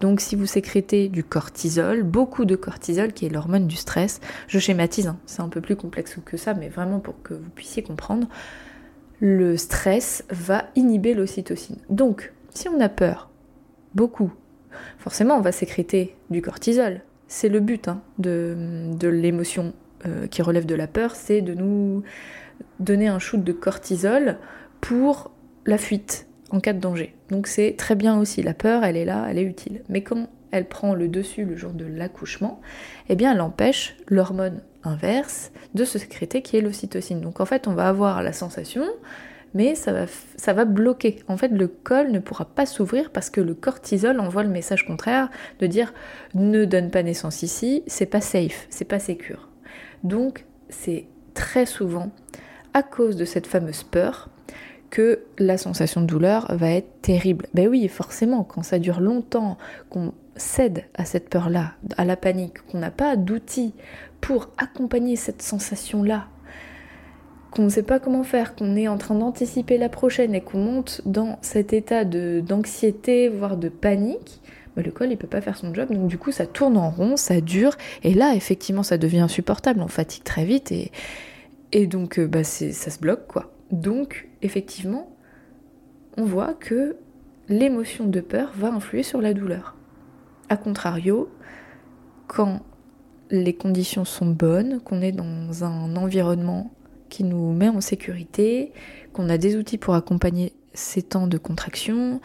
Donc 0.00 0.20
si 0.20 0.36
vous 0.36 0.46
sécrétez 0.46 1.08
du 1.08 1.24
cortisol, 1.24 2.02
beaucoup 2.02 2.44
de 2.44 2.56
cortisol 2.56 3.12
qui 3.12 3.26
est 3.26 3.30
l'hormone 3.30 3.66
du 3.66 3.76
stress, 3.76 4.20
je 4.48 4.58
schématise, 4.58 5.06
hein, 5.06 5.18
c'est 5.26 5.40
un 5.40 5.48
peu 5.48 5.60
plus 5.60 5.76
complexe 5.76 6.18
que 6.24 6.36
ça, 6.36 6.54
mais 6.54 6.68
vraiment 6.68 7.00
pour 7.00 7.22
que 7.22 7.34
vous 7.34 7.50
puissiez 7.54 7.82
comprendre, 7.82 8.28
le 9.20 9.56
stress 9.56 10.24
va 10.30 10.66
inhiber 10.76 11.14
l'ocytocine. 11.14 11.78
Donc 11.88 12.32
si 12.50 12.68
on 12.68 12.80
a 12.80 12.88
peur, 12.88 13.30
beaucoup, 13.94 14.32
forcément 14.98 15.36
on 15.36 15.40
va 15.40 15.52
sécréter 15.52 16.14
du 16.30 16.42
cortisol. 16.42 17.00
c'est 17.28 17.48
le 17.48 17.60
but 17.60 17.88
hein, 17.88 18.02
de, 18.18 19.08
l'émotion 19.08 19.72
euh, 20.06 20.26
qui 20.26 20.42
relève 20.42 20.66
de 20.66 20.74
la 20.74 20.86
peur, 20.86 21.16
c'est 21.16 21.40
de 21.40 21.54
nous 21.54 22.02
donner 22.80 23.08
un 23.08 23.18
shoot 23.18 23.42
de 23.42 23.52
cortisol 23.52 24.38
pour 24.80 25.30
la 25.64 25.78
fuite 25.78 26.26
en 26.50 26.60
cas 26.60 26.72
de 26.72 26.80
danger. 26.80 27.14
Donc 27.30 27.46
c'est 27.46 27.74
très 27.76 27.94
bien 27.94 28.18
aussi, 28.18 28.42
la 28.42 28.54
peur, 28.54 28.84
elle 28.84 28.96
est 28.96 29.04
là, 29.04 29.26
elle 29.28 29.38
est 29.38 29.44
utile. 29.44 29.82
Mais 29.88 30.02
quand 30.02 30.28
elle 30.52 30.66
prend 30.66 30.94
le 30.94 31.08
dessus 31.08 31.44
le 31.44 31.56
jour 31.56 31.72
de 31.72 31.84
l'accouchement, 31.84 32.60
eh 33.08 33.16
bien 33.16 33.32
elle 33.32 33.40
empêche 33.40 33.96
l'hormone 34.06 34.62
inverse 34.84 35.50
de 35.74 35.84
se 35.84 35.98
sécréter 35.98 36.42
qui 36.42 36.56
est 36.56 36.60
l'ocytocine. 36.60 37.20
Donc 37.20 37.40
en 37.40 37.46
fait 37.46 37.66
on 37.66 37.74
va 37.74 37.88
avoir 37.88 38.22
la 38.22 38.32
sensation, 38.32 38.84
mais 39.54 39.74
ça 39.74 39.92
va, 39.92 40.64
bloquer. 40.64 41.20
En 41.28 41.36
fait 41.36 41.48
le 41.48 41.66
col 41.66 42.10
ne 42.12 42.18
pourra 42.18 42.44
pas 42.44 42.66
s'ouvrir 42.66 43.10
parce 43.10 43.30
que 43.30 43.40
le 43.40 43.54
cortisol 43.54 44.20
envoie 44.20 44.42
le 44.42 44.50
message 44.50 44.86
contraire 44.86 45.30
de 45.58 45.66
dire 45.66 45.92
ne 46.34 46.64
donne 46.64 46.90
pas 46.90 47.02
naissance 47.02 47.42
ici, 47.42 47.82
c'est 47.86 48.06
pas 48.06 48.20
safe, 48.20 48.66
c'est 48.70 48.84
pas 48.84 48.98
sécure. 48.98 49.48
Donc 50.04 50.44
c'est 50.68 51.06
très 51.34 51.66
souvent 51.66 52.12
à 52.76 52.82
cause 52.82 53.16
de 53.16 53.24
cette 53.24 53.46
fameuse 53.46 53.84
peur 53.84 54.28
que 54.90 55.20
la 55.38 55.56
sensation 55.56 56.02
de 56.02 56.06
douleur 56.06 56.54
va 56.54 56.72
être 56.72 57.00
terrible. 57.00 57.46
Ben 57.54 57.68
oui, 57.68 57.88
forcément, 57.88 58.44
quand 58.44 58.62
ça 58.62 58.78
dure 58.78 59.00
longtemps, 59.00 59.56
qu'on 59.88 60.12
cède 60.36 60.84
à 60.94 61.06
cette 61.06 61.30
peur-là, 61.30 61.72
à 61.96 62.04
la 62.04 62.16
panique, 62.16 62.58
qu'on 62.66 62.76
n'a 62.76 62.90
pas 62.90 63.16
d'outils 63.16 63.72
pour 64.20 64.50
accompagner 64.58 65.16
cette 65.16 65.40
sensation-là, 65.40 66.26
qu'on 67.50 67.62
ne 67.62 67.68
sait 67.70 67.82
pas 67.82 67.98
comment 67.98 68.24
faire, 68.24 68.54
qu'on 68.54 68.76
est 68.76 68.88
en 68.88 68.98
train 68.98 69.14
d'anticiper 69.14 69.78
la 69.78 69.88
prochaine 69.88 70.34
et 70.34 70.42
qu'on 70.42 70.58
monte 70.58 71.00
dans 71.06 71.38
cet 71.40 71.72
état 71.72 72.04
d'anxiété, 72.04 73.30
voire 73.30 73.56
de 73.56 73.70
panique, 73.70 74.42
ben 74.76 74.84
le 74.84 74.90
col 74.90 75.10
il 75.10 75.16
peut 75.16 75.26
pas 75.26 75.40
faire 75.40 75.56
son 75.56 75.72
job, 75.72 75.90
donc 75.90 76.08
du 76.08 76.18
coup 76.18 76.30
ça 76.30 76.44
tourne 76.44 76.76
en 76.76 76.90
rond, 76.90 77.16
ça 77.16 77.40
dure, 77.40 77.74
et 78.02 78.12
là 78.12 78.34
effectivement 78.34 78.82
ça 78.82 78.98
devient 78.98 79.20
insupportable, 79.20 79.80
on 79.80 79.88
fatigue 79.88 80.24
très 80.24 80.44
vite 80.44 80.70
et, 80.70 80.92
et 81.76 81.86
donc 81.86 82.18
bah, 82.18 82.42
ça 82.42 82.72
se 82.72 82.98
bloque 82.98 83.26
quoi. 83.26 83.52
Donc, 83.70 84.28
effectivement, 84.40 85.14
on 86.16 86.24
voit 86.24 86.54
que 86.54 86.96
l'émotion 87.50 88.06
de 88.06 88.20
peur 88.20 88.50
va 88.56 88.72
influer 88.72 89.02
sur 89.02 89.20
la 89.20 89.34
douleur. 89.34 89.76
A 90.48 90.56
contrario, 90.56 91.28
quand 92.28 92.62
les 93.30 93.54
conditions 93.54 94.06
sont 94.06 94.26
bonnes, 94.26 94.80
qu'on 94.80 95.02
est 95.02 95.12
dans 95.12 95.64
un 95.64 95.96
environnement 95.96 96.72
qui 97.10 97.24
nous 97.24 97.52
met 97.52 97.68
en 97.68 97.82
sécurité, 97.82 98.72
qu'on 99.12 99.28
a 99.28 99.36
des 99.36 99.56
outils 99.56 99.78
pour 99.78 99.94
accompagner 99.94 100.54
ces 100.72 101.02
temps 101.02 101.26
de 101.26 101.36
contraction, 101.36 102.22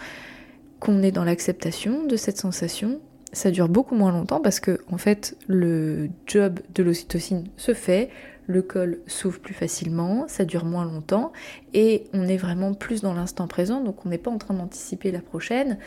qu'on 0.79 1.03
est 1.03 1.12
dans 1.12 1.25
l'acceptation 1.25 2.05
de 2.05 2.15
cette 2.15 2.38
sensation, 2.38 3.01
ça 3.34 3.51
dure 3.51 3.67
beaucoup 3.67 3.96
moins 3.96 4.12
longtemps 4.12 4.39
parce 4.39 4.60
que 4.60 4.79
en 4.91 4.98
fait 4.98 5.38
le 5.48 6.10
job 6.25 6.60
de 6.74 6.84
l'ocytocine 6.84 7.46
se 7.58 7.74
fait, 7.74 8.10
le 8.51 8.62
col 8.62 9.00
s'ouvre 9.08 9.39
plus 9.39 9.53
facilement, 9.53 10.27
ça 10.27 10.46
dure 10.46 10.65
moins 10.65 10.86
longtemps 10.86 11.31
et 11.74 12.03
on 12.13 12.27
est 12.27 12.38
vraiment 12.38 12.74
plus 12.74 13.01
dans 13.01 13.13
l'instant 13.13 13.48
présent, 13.48 13.81
donc 13.81 14.05
on 14.05 14.10
n'est 14.10 14.17
pas 14.17 14.31
en 14.31 14.38
train 14.38 14.53
d'anticiper 14.53 15.12
la 15.12 15.22
prochaine 15.22 15.77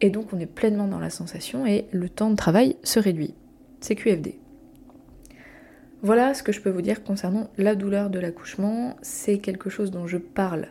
et 0.00 0.10
donc 0.10 0.32
on 0.32 0.38
est 0.38 0.46
pleinement 0.46 0.88
dans 0.88 0.98
la 0.98 1.10
sensation 1.10 1.66
et 1.66 1.86
le 1.92 2.08
temps 2.08 2.30
de 2.30 2.36
travail 2.36 2.76
se 2.82 2.98
réduit. 2.98 3.34
C'est 3.80 3.96
QFD. 3.96 4.38
Voilà 6.02 6.34
ce 6.34 6.42
que 6.42 6.52
je 6.52 6.60
peux 6.60 6.70
vous 6.70 6.82
dire 6.82 7.02
concernant 7.02 7.48
la 7.56 7.74
douleur 7.74 8.10
de 8.10 8.18
l'accouchement. 8.18 8.96
C'est 9.00 9.38
quelque 9.38 9.70
chose 9.70 9.90
dont 9.90 10.06
je 10.06 10.18
parle 10.18 10.68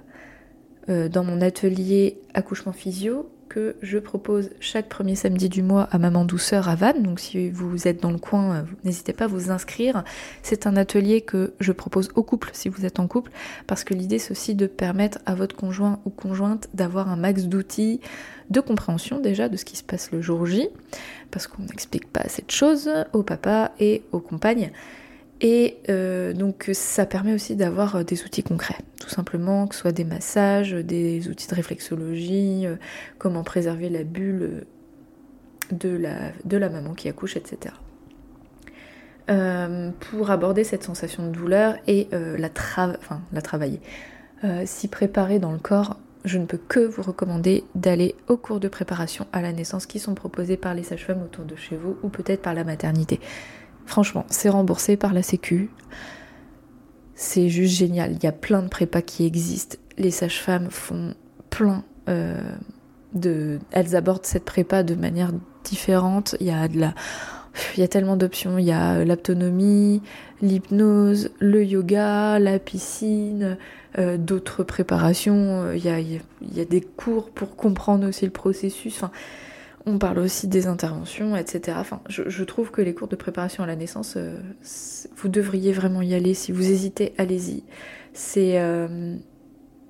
euh, 0.90 1.10
dans 1.10 1.24
mon 1.24 1.42
atelier 1.42 2.20
accouchement 2.34 2.74
physio 2.74 3.32
que 3.54 3.76
je 3.84 4.00
propose 4.00 4.50
chaque 4.60 4.90
premier 4.90 5.16
samedi 5.16 5.48
du 5.48 5.62
mois 5.62 5.88
à 5.92 6.00
Maman 6.00 6.26
Douceur 6.26 6.70
à 6.70 6.76
Vannes. 6.76 7.04
Donc 7.04 7.20
si 7.20 7.52
vous 7.52 7.88
êtes 7.88 8.02
dans 8.02 8.10
le 8.10 8.18
coin, 8.18 8.56
euh, 8.56 8.62
n'hésitez 8.84 9.14
pas 9.14 9.26
à 9.26 9.28
vous 9.28 9.52
inscrire. 9.52 10.04
C'est 10.42 10.66
un 10.66 10.76
atelier 10.76 11.22
que 11.22 11.54
je 11.60 11.72
propose 11.72 12.10
au 12.16 12.24
couple 12.24 12.50
si 12.54 12.68
vous 12.68 12.84
êtes 12.84 13.00
en 13.00 13.06
couple, 13.06 13.32
parce 13.68 13.84
que 13.84 13.94
l'idée 13.94 14.18
c'est 14.18 14.32
aussi 14.32 14.56
de 14.56 14.66
permettre 14.66 15.20
à 15.28 15.36
votre 15.36 15.56
conjoint 15.56 16.00
ou 16.06 16.10
conjointe 16.10 16.68
d'avoir 16.74 17.10
un 17.10 17.16
max 17.16 17.44
d'outils 17.44 18.02
de 18.50 18.60
compréhension 18.60 19.20
déjà 19.20 19.50
de 19.50 19.58
ce 19.58 19.66
qui 19.66 19.78
se 19.78 19.84
passe 19.84 20.12
le 20.12 20.20
jour 20.20 20.48
J, 20.48 20.68
parce 21.30 21.46
qu'on 21.46 21.62
n'explique 21.62 22.12
pas 22.12 22.28
cette 22.30 22.52
chose 22.52 22.90
au 23.14 23.22
papa 23.22 23.72
et 23.80 24.02
aux 24.12 24.20
compagnes. 24.20 24.72
Et 25.44 25.78
euh, 25.90 26.32
donc 26.32 26.70
ça 26.72 27.06
permet 27.06 27.34
aussi 27.34 27.58
d'avoir 27.58 27.98
euh, 27.98 28.04
des 28.04 28.24
outils 28.24 28.44
concrets, 28.44 28.78
tout 29.00 29.10
simplement, 29.10 29.68
que 29.68 29.76
ce 29.76 29.82
soit 29.82 29.92
des 29.92 30.06
massages, 30.06 30.72
des 30.72 31.28
outils 31.28 31.50
de 31.50 31.56
réflexologie, 31.56 32.66
euh, 32.66 32.78
comment 33.18 33.44
préserver 33.44 33.90
la 33.90 34.06
bulle 34.06 34.66
de 35.70 35.98
la, 35.98 36.70
maman 36.70 36.94
qui 36.94 37.10
accouche, 37.10 37.36
etc. 37.36 37.76
pour 39.28 40.32
aborder 40.32 40.64
cette 40.64 40.84
sensation 40.84 41.26
de 41.26 41.32
douleur 41.32 41.78
et 41.88 42.10
la 42.12 42.50
travailler. 42.50 43.80
S'y 44.66 44.88
préparer 44.88 45.40
dans 45.40 45.52
le 45.52 45.58
corps, 45.58 45.98
je 46.26 46.38
ne 46.38 46.46
peux 46.46 46.58
que 46.60 46.82
vous 46.82 47.02
recommander 47.02 47.64
d'aller 47.76 48.16
aux 48.28 48.38
cours 48.38 48.60
de 48.60 48.68
préparation 48.68 49.26
à 49.32 49.42
la 49.42 49.52
naissance 49.52 49.86
qui 49.86 50.00
sont 50.00 50.14
proposés 50.14 50.58
par 50.58 50.76
les 50.76 50.84
sages-femmes 50.84 51.24
autour 51.24 51.46
de 51.46 51.56
chez 51.56 51.76
vous 51.76 51.98
ou 52.04 52.10
peut-être 52.10 52.42
par 52.42 52.54
la 52.54 52.66
maternité. 52.66 53.20
Franchement, 53.86 54.26
c'est 54.30 54.50
remboursé 54.50 54.98
par 54.98 55.14
la 55.14 55.24
Sécu. 55.24 55.70
C'est 57.16 57.50
juste 57.50 57.76
génial. 57.76 58.14
Il 58.14 58.24
y 58.24 58.28
a 58.28 58.32
plein 58.32 58.64
de 58.64 58.70
prépas 58.70 59.02
qui 59.02 59.26
existent. 59.26 59.78
Les 59.98 60.12
sages-femmes 60.12 60.70
font 60.70 61.14
plein 61.50 61.84
euh, 62.10 62.42
de. 63.14 63.60
Elles 63.72 63.96
abordent 63.96 64.26
cette 64.26 64.46
prépa 64.46 64.84
de 64.84 64.96
manière 64.96 65.32
différente. 65.64 66.36
Il 66.40 66.48
y 66.48 66.52
a 66.52 66.68
de. 66.68 66.86
Il 67.78 67.82
y 67.82 67.84
a 67.84 67.88
tellement 67.88 68.18
d'options. 68.18 68.58
Il 68.58 68.66
y 68.66 68.72
a 68.72 69.06
l'autonomie, 69.06 70.02
l'hypnose, 70.42 71.30
le 71.40 71.64
yoga, 71.64 72.40
la 72.40 72.58
piscine, 72.58 73.58
euh, 74.00 74.18
d'autres 74.18 74.64
préparations. 74.64 75.72
Il 75.72 75.86
y, 75.86 75.90
a, 75.90 76.00
il 76.00 76.20
y, 76.52 76.60
a, 76.60 76.66
des 76.66 76.82
cours 76.82 77.30
pour 77.30 77.56
comprendre 77.56 78.08
aussi 78.08 78.26
le 78.26 78.32
processus. 78.32 79.04
On 79.86 79.98
parle 79.98 80.20
aussi 80.20 80.48
des 80.48 80.68
interventions, 80.68 81.36
etc. 81.36 81.78
Je, 82.08 82.44
trouve 82.44 82.72
que 82.72 82.82
les 82.82 82.94
cours 82.94 83.08
de 83.08 83.16
préparation 83.16 83.64
à 83.64 83.68
la 83.68 83.76
naissance, 83.76 84.16
euh, 84.16 84.40
vous 85.18 85.28
devriez 85.28 85.74
vraiment 85.74 86.02
y 86.02 86.14
aller. 86.14 86.34
Si 86.34 86.52
vous 86.52 86.72
hésitez, 86.72 87.14
allez-y. 87.18 87.64
C'est, 88.14 88.50
il 88.50 88.58
euh, 88.58 89.16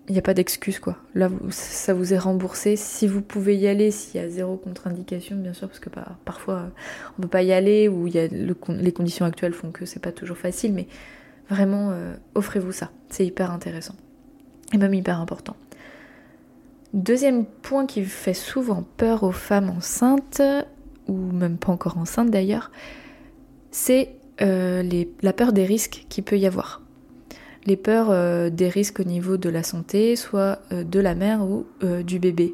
n'y 0.10 0.18
a 0.18 0.22
pas 0.22 0.34
d'excuse 0.34 0.80
quoi. 0.80 0.98
Là, 1.14 1.30
ça 1.50 1.94
vous 1.94 2.14
est 2.14 2.18
remboursé. 2.18 2.76
Si 2.76 3.08
vous 3.08 3.22
pouvez 3.22 3.56
y 3.56 3.68
aller, 3.68 3.92
s'il 3.92 4.20
y 4.20 4.24
a 4.24 4.30
zéro 4.30 4.58
contre-indication, 4.58 5.36
bien 5.36 5.54
sûr, 5.54 5.68
parce 5.68 5.80
que 5.80 5.90
parfois 6.26 6.72
on 7.18 7.22
peut 7.22 7.28
pas 7.28 7.44
y 7.44 7.54
aller 7.54 7.88
ou 7.88 8.08
les 8.08 8.92
conditions 8.92 9.26
actuelles 9.26 9.54
font 9.54 9.72
que 9.72 9.86
c'est 9.86 10.02
pas 10.02 10.12
toujours 10.12 10.38
facile, 10.38 10.74
mais 10.74 10.88
vraiment, 11.50 11.92
euh, 11.92 12.16
offrez-vous 12.34 12.72
ça. 12.72 12.90
C'est 13.10 13.26
hyper 13.26 13.52
intéressant 13.52 13.96
et 14.74 14.78
même 14.78 14.94
hyper 14.94 15.20
important. 15.20 15.56
Deuxième 16.94 17.46
point 17.46 17.88
qui 17.88 18.04
fait 18.04 18.36
souvent 18.36 18.84
peur 18.98 19.24
aux 19.24 19.32
femmes 19.32 19.72
enceintes, 19.72 20.44
ou 21.08 21.18
même 21.18 21.58
pas 21.58 21.72
encore 21.72 21.98
enceintes 21.98 22.30
d'ailleurs, 22.30 22.70
c'est 23.72 24.16
euh, 24.42 25.04
la 25.22 25.34
peur 25.34 25.54
des 25.54 25.66
risques 25.66 26.06
qu'il 26.10 26.24
peut 26.24 26.38
y 26.38 26.46
avoir. 26.46 26.82
Les 27.66 27.78
peurs 27.78 28.12
euh, 28.12 28.52
des 28.52 28.70
risques 28.70 29.00
au 29.00 29.04
niveau 29.04 29.38
de 29.38 29.50
la 29.50 29.64
santé, 29.64 30.16
soit 30.16 30.60
euh, 30.72 30.84
de 30.84 31.00
la 31.00 31.16
mère 31.16 31.44
ou 31.44 31.66
du 32.04 32.20
bébé. 32.20 32.54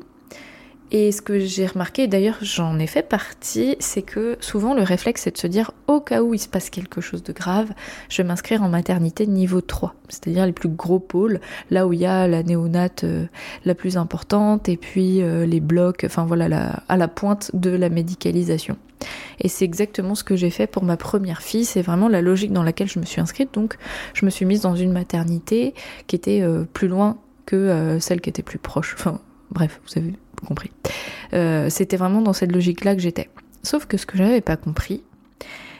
Et 0.91 1.12
ce 1.12 1.22
que 1.22 1.39
j'ai 1.39 1.67
remarqué, 1.67 2.08
d'ailleurs 2.08 2.38
j'en 2.41 2.79
ai 2.79 2.88
fait 2.88 3.08
partie, 3.08 3.75
c'est 3.79 4.01
que 4.01 4.38
souvent 4.39 4.74
le 4.74 4.81
réflexe 4.81 5.22
c'est 5.24 5.31
de 5.31 5.38
se 5.38 5.46
dire 5.46 5.72
au 5.88 6.01
cas 6.01 6.24
où 6.24 6.34
il 6.34 6.39
se 6.39 6.48
passe 6.48 6.72
quelque 6.72 7.00
chose 7.00 7.22
de 7.22 7.31
grave, 7.31 7.69
je 8.10 8.22
vais 8.22 8.27
m'inscrire 8.27 8.63
en 8.63 8.69
maternité 8.69 9.27
niveau 9.27 9.62
3, 9.62 9.93
c'est-à-dire 10.08 10.48
les 10.48 10.51
plus 10.51 10.69
gros 10.69 11.00
pôles, 11.00 11.41
là 11.69 11.86
où 11.86 11.93
il 11.93 12.00
y 12.00 12.08
a 12.08 12.27
la 12.27 12.41
néonate 12.41 13.03
euh, 13.03 13.27
la 13.65 13.75
plus 13.75 13.98
importante 13.98 14.67
et 14.67 14.77
puis 14.77 15.22
euh, 15.22 15.46
les 15.46 15.60
blocs, 15.60 16.03
enfin 16.05 16.25
voilà, 16.25 16.81
à 16.88 16.98
la 16.98 17.08
pointe 17.08 17.51
de 17.53 17.69
la 17.69 17.89
médicalisation. 17.89 18.75
Et 19.39 19.48
c'est 19.48 19.65
exactement 19.65 20.15
ce 20.15 20.24
que 20.24 20.36
j'ai 20.36 20.50
fait 20.50 20.65
pour 20.65 20.84
ma 20.84 20.98
première 20.98 21.43
fille, 21.43 21.65
c'est 21.65 21.84
vraiment 21.84 22.10
la 22.10 22.22
logique 22.22 22.51
dans 22.51 22.63
laquelle 22.63 22.89
je 22.89 23.00
me 23.00 23.05
suis 23.05 23.22
inscrite, 23.22 23.53
donc 23.53 23.77
je 24.15 24.25
me 24.25 24.31
suis 24.31 24.46
mise 24.46 24.62
dans 24.62 24.75
une 24.75 24.91
maternité 24.91 25.75
qui 26.08 26.15
était 26.15 26.41
euh, 26.41 26.65
plus 26.74 26.88
loin 26.88 27.19
que 27.46 27.98
celle 28.00 28.22
qui 28.22 28.29
était 28.29 28.43
plus 28.43 28.60
proche. 28.60 28.93
Enfin, 28.96 29.22
bref, 29.50 29.81
vous 29.88 30.00
avez 30.00 30.13
compris. 30.46 30.72
Euh, 31.34 31.69
c'était 31.69 31.98
vraiment 31.98 32.22
dans 32.22 32.34
cette 32.34 32.51
logique-là 32.51 32.96
que 32.96 33.01
j'étais. 33.01 33.29
Sauf 33.63 33.86
que 33.86 33.98
ce 33.98 34.05
que 34.05 34.17
je 34.17 34.24
n'avais 34.24 34.41
pas 34.41 34.58
compris, 34.58 35.03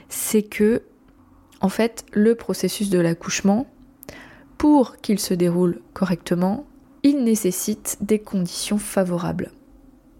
c'est 0.09 0.43
que, 0.43 0.83
en 1.61 1.69
fait, 1.69 2.05
le 2.11 2.35
processus 2.35 2.89
de 2.89 2.99
l'accouchement, 2.99 3.67
pour 4.57 4.97
qu'il 4.97 5.19
se 5.19 5.33
déroule 5.33 5.79
correctement, 5.93 6.65
il 7.03 7.23
nécessite 7.23 7.97
des 8.01 8.19
conditions 8.19 8.77
favorables. 8.77 9.51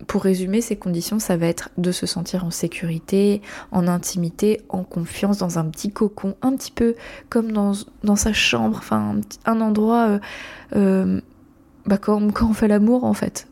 Pour 0.08 0.24
résumer, 0.24 0.62
ces 0.62 0.77
conditions, 0.77 1.19
ça 1.19 1.36
va 1.36 1.48
être 1.48 1.69
de 1.77 1.91
se 1.91 2.05
sentir 2.05 2.46
en 2.46 2.51
sécurité, 2.51 3.41
en 3.72 3.86
intimité, 3.88 4.62
en 4.69 4.84
confiance, 4.84 5.39
dans 5.39 5.60
un 5.60 5.65
petit 5.65 5.91
cocon, 5.91 6.36
un 6.41 6.55
petit 6.55 6.72
peu 6.72 6.96
comme 7.29 7.51
dans, 7.51 7.74
sa 8.15 8.31
chambre, 8.31 8.77
enfin 8.77 9.17
un, 9.46 9.62
endroit 9.62 10.08
euh, 10.08 10.19
euh, 10.75 11.22
bah, 11.86 11.98
quand 11.98 12.31
on 12.41 12.53
fait 12.53 12.69
l'amour 12.69 13.03
en 13.03 13.13
fait. 13.13 13.48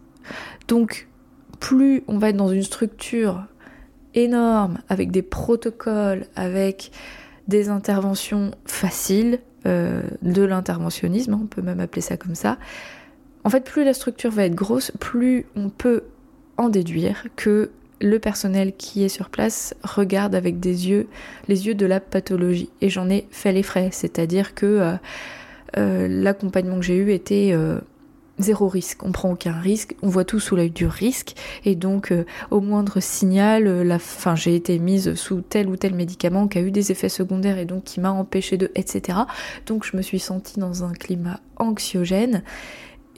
Donc, 0.67 1.07
plus 1.59 2.03
on 2.07 2.17
va 2.17 2.29
être 2.29 2.37
dans 2.37 2.49
une 2.49 2.63
structure 2.63 3.45
énorme, 4.13 4.79
avec 4.89 5.11
des 5.11 5.21
protocoles, 5.21 6.25
avec 6.35 6.91
des 7.47 7.69
interventions 7.69 8.51
faciles, 8.65 9.39
euh, 9.65 10.01
de 10.21 10.43
l'interventionnisme, 10.43 11.33
on 11.33 11.45
peut 11.45 11.61
même 11.61 11.79
appeler 11.79 12.01
ça 12.01 12.15
comme 12.15 12.35
ça. 12.35 12.57
En 13.43 13.49
fait, 13.49 13.63
plus 13.63 13.83
la 13.83 13.93
structure 13.93 14.31
va 14.31 14.45
être 14.45 14.55
grosse, 14.55 14.91
plus 14.99 15.45
on 15.55 15.69
peut 15.69 16.03
en 16.57 16.69
déduire 16.69 17.25
que 17.35 17.71
le 17.99 18.19
personnel 18.19 18.73
qui 18.75 19.03
est 19.03 19.09
sur 19.09 19.29
place 19.29 19.73
regarde 19.83 20.35
avec 20.35 20.59
des 20.59 20.89
yeux, 20.89 21.07
les 21.47 21.67
yeux 21.67 21.75
de 21.75 21.85
la 21.85 21.99
pathologie. 21.99 22.69
Et 22.81 22.89
j'en 22.89 23.09
ai 23.09 23.27
fait 23.31 23.51
les 23.51 23.63
frais, 23.63 23.89
c'est-à-dire 23.91 24.53
que 24.53 24.65
euh, 24.65 24.93
euh, 25.77 26.07
l'accompagnement 26.07 26.75
que 26.77 26.85
j'ai 26.85 26.97
eu 26.97 27.11
était 27.11 27.53
zéro 28.39 28.67
risque, 28.67 29.03
on 29.03 29.11
prend 29.11 29.31
aucun 29.31 29.53
risque, 29.53 29.95
on 30.01 30.09
voit 30.09 30.25
tout 30.25 30.39
sous 30.39 30.55
l'œil 30.55 30.69
du 30.69 30.85
risque. 30.85 31.35
Et 31.65 31.75
donc 31.75 32.11
euh, 32.11 32.25
au 32.51 32.61
moindre 32.61 32.99
signal, 32.99 33.67
euh, 33.67 33.83
la 33.83 33.99
fin 33.99 34.35
j'ai 34.35 34.55
été 34.55 34.79
mise 34.79 35.15
sous 35.15 35.41
tel 35.41 35.67
ou 35.67 35.75
tel 35.75 35.95
médicament 35.95 36.47
qui 36.47 36.57
a 36.57 36.61
eu 36.61 36.71
des 36.71 36.91
effets 36.91 37.09
secondaires 37.09 37.57
et 37.57 37.65
donc 37.65 37.83
qui 37.83 37.99
m'a 37.99 38.11
empêché 38.11 38.57
de 38.57 38.71
etc. 38.75 39.19
Donc 39.65 39.85
je 39.85 39.97
me 39.97 40.01
suis 40.01 40.19
sentie 40.19 40.59
dans 40.59 40.83
un 40.83 40.91
climat 40.91 41.39
anxiogène. 41.57 42.43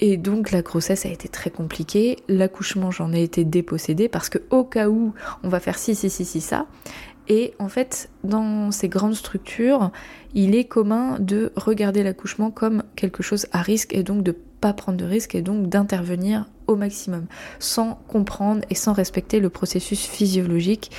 Et 0.01 0.15
donc 0.15 0.51
la 0.51 0.61
grossesse 0.61 1.05
a 1.05 1.09
été 1.09 1.27
très 1.27 1.49
compliquée, 1.49 2.19
l'accouchement 2.29 2.89
j'en 2.89 3.11
ai 3.11 3.21
été 3.21 3.43
dépossédée 3.43 4.07
parce 4.07 4.29
que 4.29 4.37
au 4.49 4.63
cas 4.63 4.87
où 4.87 5.13
on 5.43 5.49
va 5.49 5.59
faire 5.59 5.77
ci 5.77 5.93
ci 5.93 6.09
ci 6.09 6.23
ci 6.23 6.39
ça. 6.39 6.67
Et 7.27 7.53
en 7.59 7.69
fait, 7.69 8.09
dans 8.23 8.71
ces 8.71 8.89
grandes 8.89 9.13
structures, 9.13 9.91
il 10.33 10.55
est 10.55 10.63
commun 10.63 11.17
de 11.19 11.51
regarder 11.55 12.01
l'accouchement 12.01 12.49
comme 12.49 12.81
quelque 12.95 13.21
chose 13.21 13.45
à 13.51 13.61
risque 13.61 13.93
et 13.93 14.01
donc 14.01 14.23
de 14.23 14.35
pas 14.59 14.73
prendre 14.73 14.97
de 14.97 15.05
risque 15.05 15.35
et 15.35 15.41
donc 15.41 15.67
d'intervenir 15.67 16.45
au 16.67 16.75
maximum, 16.75 17.25
sans 17.59 17.95
comprendre 18.07 18.61
et 18.69 18.75
sans 18.75 18.93
respecter 18.93 19.39
le 19.39 19.49
processus 19.49 20.05
physiologique 20.05 20.91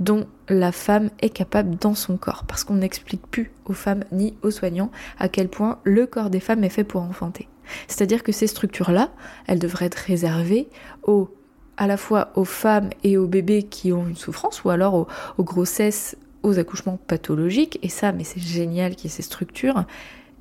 dont 0.00 0.26
la 0.48 0.72
femme 0.72 1.10
est 1.20 1.30
capable 1.30 1.76
dans 1.76 1.94
son 1.94 2.16
corps, 2.16 2.44
parce 2.46 2.64
qu'on 2.64 2.74
n'explique 2.74 3.26
plus 3.26 3.52
aux 3.64 3.72
femmes 3.72 4.04
ni 4.12 4.34
aux 4.42 4.50
soignants 4.50 4.90
à 5.18 5.28
quel 5.28 5.48
point 5.48 5.78
le 5.84 6.06
corps 6.06 6.30
des 6.30 6.40
femmes 6.40 6.64
est 6.64 6.70
fait 6.70 6.84
pour 6.84 7.02
enfanter. 7.02 7.48
C'est-à-dire 7.88 8.22
que 8.22 8.32
ces 8.32 8.46
structures-là, 8.46 9.10
elles 9.46 9.58
devraient 9.58 9.86
être 9.86 9.94
réservées 9.94 10.68
aux, 11.02 11.30
à 11.76 11.86
la 11.86 11.96
fois 11.96 12.30
aux 12.36 12.44
femmes 12.44 12.90
et 13.04 13.16
aux 13.16 13.26
bébés 13.26 13.64
qui 13.64 13.92
ont 13.92 14.06
une 14.06 14.16
souffrance, 14.16 14.64
ou 14.64 14.70
alors 14.70 15.08
aux 15.38 15.44
grossesses, 15.44 16.16
aux 16.42 16.58
accouchements 16.58 16.98
pathologiques, 17.06 17.78
et 17.82 17.88
ça, 17.88 18.12
mais 18.12 18.24
c'est 18.24 18.40
génial 18.40 18.94
qu'il 18.94 19.10
y 19.10 19.12
ait 19.12 19.16
ces 19.16 19.22
structures, 19.22 19.84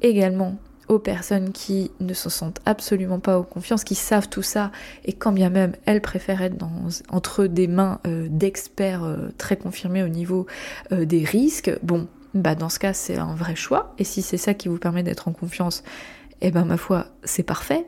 également 0.01 0.57
aux 0.87 0.99
personnes 0.99 1.51
qui 1.51 1.91
ne 1.99 2.13
se 2.13 2.29
sentent 2.29 2.61
absolument 2.65 3.19
pas 3.19 3.39
en 3.39 3.43
confiance, 3.43 3.83
qui 3.83 3.95
savent 3.95 4.29
tout 4.29 4.41
ça, 4.41 4.71
et 5.03 5.13
quand 5.13 5.31
bien 5.31 5.49
même 5.49 5.73
elles 5.85 6.01
préfèrent 6.01 6.41
être 6.41 6.57
dans, 6.57 6.71
entre 7.09 7.45
des 7.45 7.67
mains 7.67 7.99
euh, 8.07 8.27
d'experts 8.29 9.03
euh, 9.03 9.29
très 9.37 9.57
confirmés 9.57 10.03
au 10.03 10.07
niveau 10.07 10.45
euh, 10.91 11.05
des 11.05 11.23
risques, 11.23 11.71
bon, 11.83 12.07
bah 12.33 12.55
dans 12.55 12.69
ce 12.69 12.79
cas 12.79 12.93
c'est 12.93 13.17
un 13.17 13.35
vrai 13.35 13.55
choix, 13.55 13.93
et 13.97 14.03
si 14.03 14.21
c'est 14.21 14.37
ça 14.37 14.53
qui 14.53 14.67
vous 14.67 14.77
permet 14.77 15.03
d'être 15.03 15.27
en 15.27 15.33
confiance, 15.33 15.83
eh 16.41 16.51
ben 16.51 16.65
ma 16.65 16.77
foi 16.77 17.07
c'est 17.23 17.43
parfait, 17.43 17.85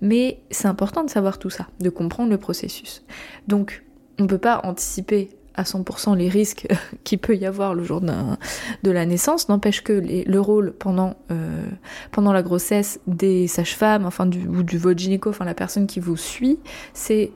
mais 0.00 0.40
c'est 0.50 0.68
important 0.68 1.04
de 1.04 1.10
savoir 1.10 1.38
tout 1.38 1.50
ça, 1.50 1.66
de 1.80 1.90
comprendre 1.90 2.30
le 2.30 2.38
processus. 2.38 3.04
Donc 3.46 3.84
on 4.18 4.24
ne 4.24 4.28
peut 4.28 4.38
pas 4.38 4.60
anticiper 4.64 5.30
à 5.54 5.62
100% 5.62 6.16
les 6.16 6.28
risques 6.28 6.66
qu'il 7.04 7.18
peut 7.18 7.36
y 7.36 7.46
avoir 7.46 7.74
le 7.74 7.84
jour 7.84 8.00
de 8.00 8.90
la 8.90 9.06
naissance, 9.06 9.48
n'empêche 9.48 9.82
que 9.82 9.92
le 9.92 10.40
rôle 10.40 10.72
pendant, 10.72 11.16
euh, 11.30 11.64
pendant 12.12 12.32
la 12.32 12.42
grossesse 12.42 13.00
des 13.06 13.46
sages-femmes, 13.46 14.06
enfin 14.06 14.26
du, 14.26 14.46
ou 14.46 14.62
du 14.62 14.78
votre 14.78 14.98
gynéco, 14.98 15.30
enfin 15.30 15.44
la 15.44 15.54
personne 15.54 15.86
qui 15.86 16.00
vous 16.00 16.16
suit, 16.16 16.58
c'est 16.94 17.32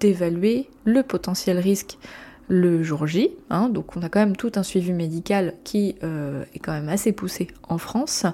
d'évaluer 0.00 0.68
le 0.84 1.02
potentiel 1.02 1.58
risque 1.58 1.98
le 2.48 2.82
jour 2.82 3.06
J. 3.06 3.30
Hein, 3.50 3.68
donc 3.68 3.96
on 3.96 4.02
a 4.02 4.08
quand 4.08 4.20
même 4.20 4.36
tout 4.36 4.52
un 4.56 4.62
suivi 4.62 4.92
médical 4.92 5.54
qui 5.64 5.96
euh, 6.02 6.44
est 6.54 6.58
quand 6.58 6.72
même 6.72 6.88
assez 6.88 7.12
poussé 7.12 7.48
en 7.68 7.78
France. 7.78 8.26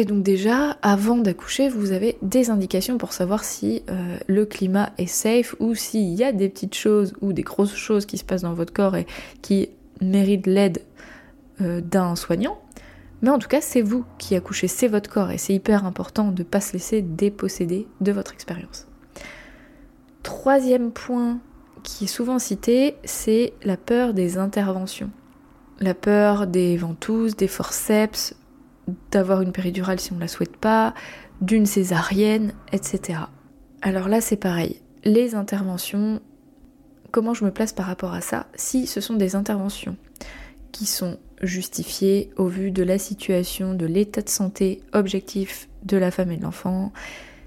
Et 0.00 0.06
donc 0.06 0.22
déjà, 0.22 0.78
avant 0.80 1.18
d'accoucher, 1.18 1.68
vous 1.68 1.92
avez 1.92 2.16
des 2.22 2.48
indications 2.48 2.96
pour 2.96 3.12
savoir 3.12 3.44
si 3.44 3.82
euh, 3.90 4.16
le 4.28 4.46
climat 4.46 4.94
est 4.96 5.04
safe 5.04 5.54
ou 5.60 5.74
s'il 5.74 6.14
y 6.14 6.24
a 6.24 6.32
des 6.32 6.48
petites 6.48 6.74
choses 6.74 7.12
ou 7.20 7.34
des 7.34 7.42
grosses 7.42 7.74
choses 7.74 8.06
qui 8.06 8.16
se 8.16 8.24
passent 8.24 8.40
dans 8.40 8.54
votre 8.54 8.72
corps 8.72 8.96
et 8.96 9.06
qui 9.42 9.68
méritent 10.00 10.46
l'aide 10.46 10.80
euh, 11.60 11.82
d'un 11.82 12.16
soignant. 12.16 12.58
Mais 13.20 13.28
en 13.28 13.38
tout 13.38 13.48
cas, 13.48 13.60
c'est 13.60 13.82
vous 13.82 14.06
qui 14.16 14.34
accouchez, 14.34 14.68
c'est 14.68 14.88
votre 14.88 15.10
corps 15.10 15.30
et 15.32 15.36
c'est 15.36 15.52
hyper 15.52 15.84
important 15.84 16.32
de 16.32 16.44
ne 16.44 16.48
pas 16.48 16.62
se 16.62 16.72
laisser 16.72 17.02
déposséder 17.02 17.86
de 18.00 18.10
votre 18.10 18.32
expérience. 18.32 18.86
Troisième 20.22 20.92
point 20.92 21.40
qui 21.82 22.04
est 22.04 22.06
souvent 22.06 22.38
cité, 22.38 22.96
c'est 23.04 23.52
la 23.64 23.76
peur 23.76 24.14
des 24.14 24.38
interventions. 24.38 25.10
La 25.78 25.92
peur 25.92 26.46
des 26.46 26.78
ventouses, 26.78 27.36
des 27.36 27.48
forceps, 27.48 28.34
d'avoir 29.10 29.42
une 29.42 29.52
péridurale 29.52 30.00
si 30.00 30.12
on 30.12 30.16
ne 30.16 30.20
la 30.20 30.28
souhaite 30.28 30.56
pas, 30.56 30.94
d'une 31.40 31.66
césarienne, 31.66 32.52
etc. 32.72 33.20
Alors 33.82 34.08
là, 34.08 34.20
c'est 34.20 34.36
pareil. 34.36 34.80
Les 35.04 35.34
interventions, 35.34 36.20
comment 37.10 37.34
je 37.34 37.44
me 37.44 37.50
place 37.50 37.72
par 37.72 37.86
rapport 37.86 38.12
à 38.12 38.20
ça 38.20 38.46
Si 38.54 38.86
ce 38.86 39.00
sont 39.00 39.14
des 39.14 39.36
interventions 39.36 39.96
qui 40.72 40.86
sont 40.86 41.18
justifiées 41.40 42.30
au 42.36 42.46
vu 42.46 42.70
de 42.70 42.82
la 42.82 42.98
situation, 42.98 43.74
de 43.74 43.86
l'état 43.86 44.22
de 44.22 44.28
santé 44.28 44.82
objectif 44.92 45.68
de 45.84 45.96
la 45.96 46.10
femme 46.10 46.30
et 46.32 46.36
de 46.36 46.42
l'enfant, 46.42 46.92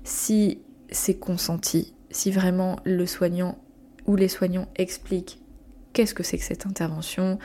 si 0.03 0.59
c'est 0.89 1.13
consenti, 1.15 1.93
si 2.09 2.31
vraiment 2.31 2.79
le 2.83 3.05
soignant 3.05 3.57
ou 4.05 4.15
les 4.15 4.27
soignants 4.27 4.67
expliquent 4.75 5.39
qu'est-ce 5.93 6.13
que 6.13 6.23
c'est 6.23 6.37
que 6.37 6.43
cette 6.43 6.65
intervention, 6.65 7.37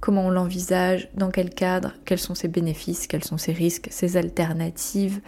comment 0.00 0.26
on 0.26 0.30
l'envisage, 0.30 1.08
dans 1.14 1.30
quel 1.30 1.50
cadre, 1.50 1.94
quels 2.04 2.18
sont 2.18 2.34
ses 2.34 2.48
bénéfices, 2.48 3.06
quels 3.06 3.24
sont 3.24 3.38
ses 3.38 3.52
risques, 3.52 3.88
ses 3.90 4.16
alternatives. 4.16 5.20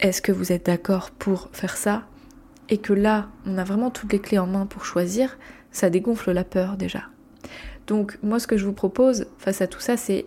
Est-ce 0.00 0.22
que 0.22 0.32
vous 0.32 0.52
êtes 0.52 0.66
d'accord 0.66 1.10
pour 1.10 1.48
faire 1.52 1.76
ça? 1.76 2.04
Et 2.68 2.78
que 2.78 2.92
là, 2.92 3.28
on 3.46 3.58
a 3.58 3.64
vraiment 3.64 3.90
toutes 3.90 4.12
les 4.12 4.20
clés 4.20 4.38
en 4.38 4.46
main 4.46 4.66
pour 4.66 4.84
choisir, 4.84 5.38
ça 5.72 5.90
dégonfle 5.90 6.32
la 6.32 6.44
peur 6.44 6.76
déjà. 6.76 7.04
Donc 7.86 8.18
moi, 8.22 8.38
ce 8.38 8.46
que 8.46 8.56
je 8.56 8.66
vous 8.66 8.72
propose 8.72 9.26
face 9.38 9.62
à 9.62 9.66
tout 9.66 9.80
ça, 9.80 9.96
c'est, 9.96 10.26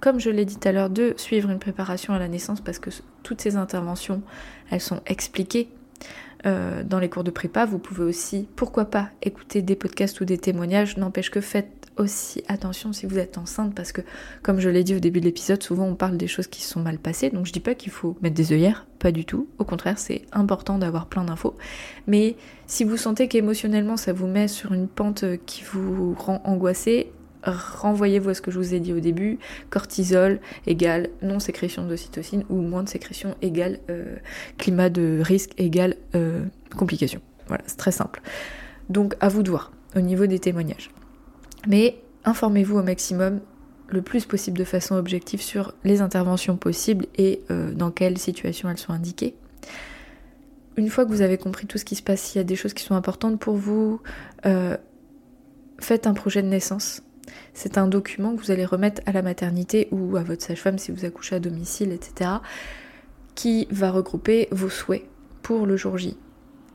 comme 0.00 0.20
je 0.20 0.30
l'ai 0.30 0.44
dit 0.44 0.56
tout 0.56 0.68
à 0.68 0.72
l'heure, 0.72 0.90
de 0.90 1.14
suivre 1.16 1.50
une 1.50 1.58
préparation 1.58 2.12
à 2.12 2.18
la 2.18 2.28
naissance 2.28 2.60
parce 2.60 2.78
que 2.78 2.90
toutes 3.22 3.40
ces 3.40 3.56
interventions, 3.56 4.22
elles 4.70 4.80
sont 4.80 5.00
expliquées 5.06 5.70
euh, 6.46 6.84
dans 6.84 6.98
les 6.98 7.08
cours 7.08 7.24
de 7.24 7.30
prépa. 7.30 7.64
Vous 7.64 7.78
pouvez 7.78 8.04
aussi, 8.04 8.48
pourquoi 8.56 8.86
pas, 8.86 9.10
écouter 9.22 9.62
des 9.62 9.76
podcasts 9.76 10.20
ou 10.20 10.24
des 10.24 10.38
témoignages. 10.38 10.96
N'empêche 10.96 11.30
que 11.30 11.40
faites 11.40 11.79
aussi 12.00 12.42
attention 12.48 12.92
si 12.92 13.06
vous 13.06 13.18
êtes 13.18 13.38
enceinte 13.38 13.74
parce 13.74 13.92
que, 13.92 14.00
comme 14.42 14.60
je 14.60 14.68
l'ai 14.68 14.84
dit 14.84 14.94
au 14.94 14.98
début 14.98 15.20
de 15.20 15.26
l'épisode, 15.26 15.62
souvent 15.62 15.84
on 15.84 15.94
parle 15.94 16.16
des 16.16 16.26
choses 16.26 16.46
qui 16.46 16.62
sont 16.62 16.80
mal 16.80 16.98
passées. 16.98 17.30
Donc 17.30 17.46
je 17.46 17.52
dis 17.52 17.60
pas 17.60 17.74
qu'il 17.74 17.92
faut 17.92 18.16
mettre 18.22 18.34
des 18.34 18.52
œillères, 18.52 18.86
pas 18.98 19.12
du 19.12 19.24
tout. 19.24 19.48
Au 19.58 19.64
contraire, 19.64 19.98
c'est 19.98 20.22
important 20.32 20.78
d'avoir 20.78 21.06
plein 21.06 21.24
d'infos. 21.24 21.56
Mais 22.06 22.36
si 22.66 22.84
vous 22.84 22.96
sentez 22.96 23.28
qu'émotionnellement 23.28 23.96
ça 23.96 24.12
vous 24.12 24.26
met 24.26 24.48
sur 24.48 24.72
une 24.72 24.88
pente 24.88 25.24
qui 25.46 25.62
vous 25.62 26.14
rend 26.14 26.40
angoissé, 26.44 27.12
renvoyez-vous 27.44 28.30
à 28.30 28.34
ce 28.34 28.42
que 28.42 28.50
je 28.50 28.58
vous 28.58 28.74
ai 28.74 28.80
dit 28.80 28.92
au 28.92 29.00
début, 29.00 29.38
cortisol 29.70 30.40
égale 30.66 31.08
non-sécrétion 31.22 31.86
d'ocytocine 31.86 32.44
ou 32.50 32.56
moins 32.56 32.82
de 32.82 32.88
sécrétion 32.88 33.34
égale 33.42 33.78
euh, 33.88 34.16
climat 34.58 34.90
de 34.90 35.20
risque 35.22 35.52
égale 35.58 35.96
euh, 36.14 36.44
complication. 36.76 37.20
Voilà, 37.48 37.62
c'est 37.66 37.76
très 37.78 37.92
simple. 37.92 38.20
Donc 38.88 39.14
à 39.20 39.28
vous 39.28 39.42
de 39.42 39.50
voir 39.50 39.72
au 39.96 40.00
niveau 40.00 40.26
des 40.26 40.38
témoignages. 40.38 40.90
Mais 41.66 42.00
informez-vous 42.24 42.78
au 42.78 42.82
maximum 42.82 43.40
le 43.88 44.02
plus 44.02 44.24
possible 44.24 44.56
de 44.56 44.64
façon 44.64 44.94
objective 44.94 45.40
sur 45.40 45.74
les 45.84 46.00
interventions 46.00 46.56
possibles 46.56 47.06
et 47.16 47.42
euh, 47.50 47.72
dans 47.72 47.90
quelles 47.90 48.18
situations 48.18 48.70
elles 48.70 48.78
sont 48.78 48.92
indiquées. 48.92 49.34
Une 50.76 50.88
fois 50.88 51.04
que 51.04 51.10
vous 51.10 51.22
avez 51.22 51.38
compris 51.38 51.66
tout 51.66 51.78
ce 51.78 51.84
qui 51.84 51.96
se 51.96 52.02
passe, 52.02 52.20
s'il 52.20 52.38
y 52.38 52.40
a 52.40 52.44
des 52.44 52.56
choses 52.56 52.72
qui 52.72 52.84
sont 52.84 52.94
importantes 52.94 53.38
pour 53.38 53.56
vous, 53.56 54.00
faites 55.78 56.06
un 56.06 56.14
projet 56.14 56.42
de 56.42 56.48
naissance 56.48 57.02
c'est 57.54 57.78
un 57.78 57.86
document 57.86 58.36
que 58.36 58.42
vous 58.42 58.50
allez 58.50 58.64
remettre 58.64 59.02
à 59.06 59.12
la 59.12 59.22
maternité 59.22 59.88
ou 59.90 60.16
à 60.16 60.22
votre 60.22 60.42
sage-femme 60.42 60.78
si 60.78 60.92
vous 60.92 61.04
accouchez 61.04 61.36
à 61.36 61.40
domicile, 61.40 61.92
etc., 61.92 62.30
qui 63.34 63.66
va 63.70 63.90
regrouper 63.90 64.48
vos 64.50 64.68
souhaits 64.68 65.04
pour 65.42 65.66
le 65.66 65.76
jour 65.76 65.96
J. 65.96 66.16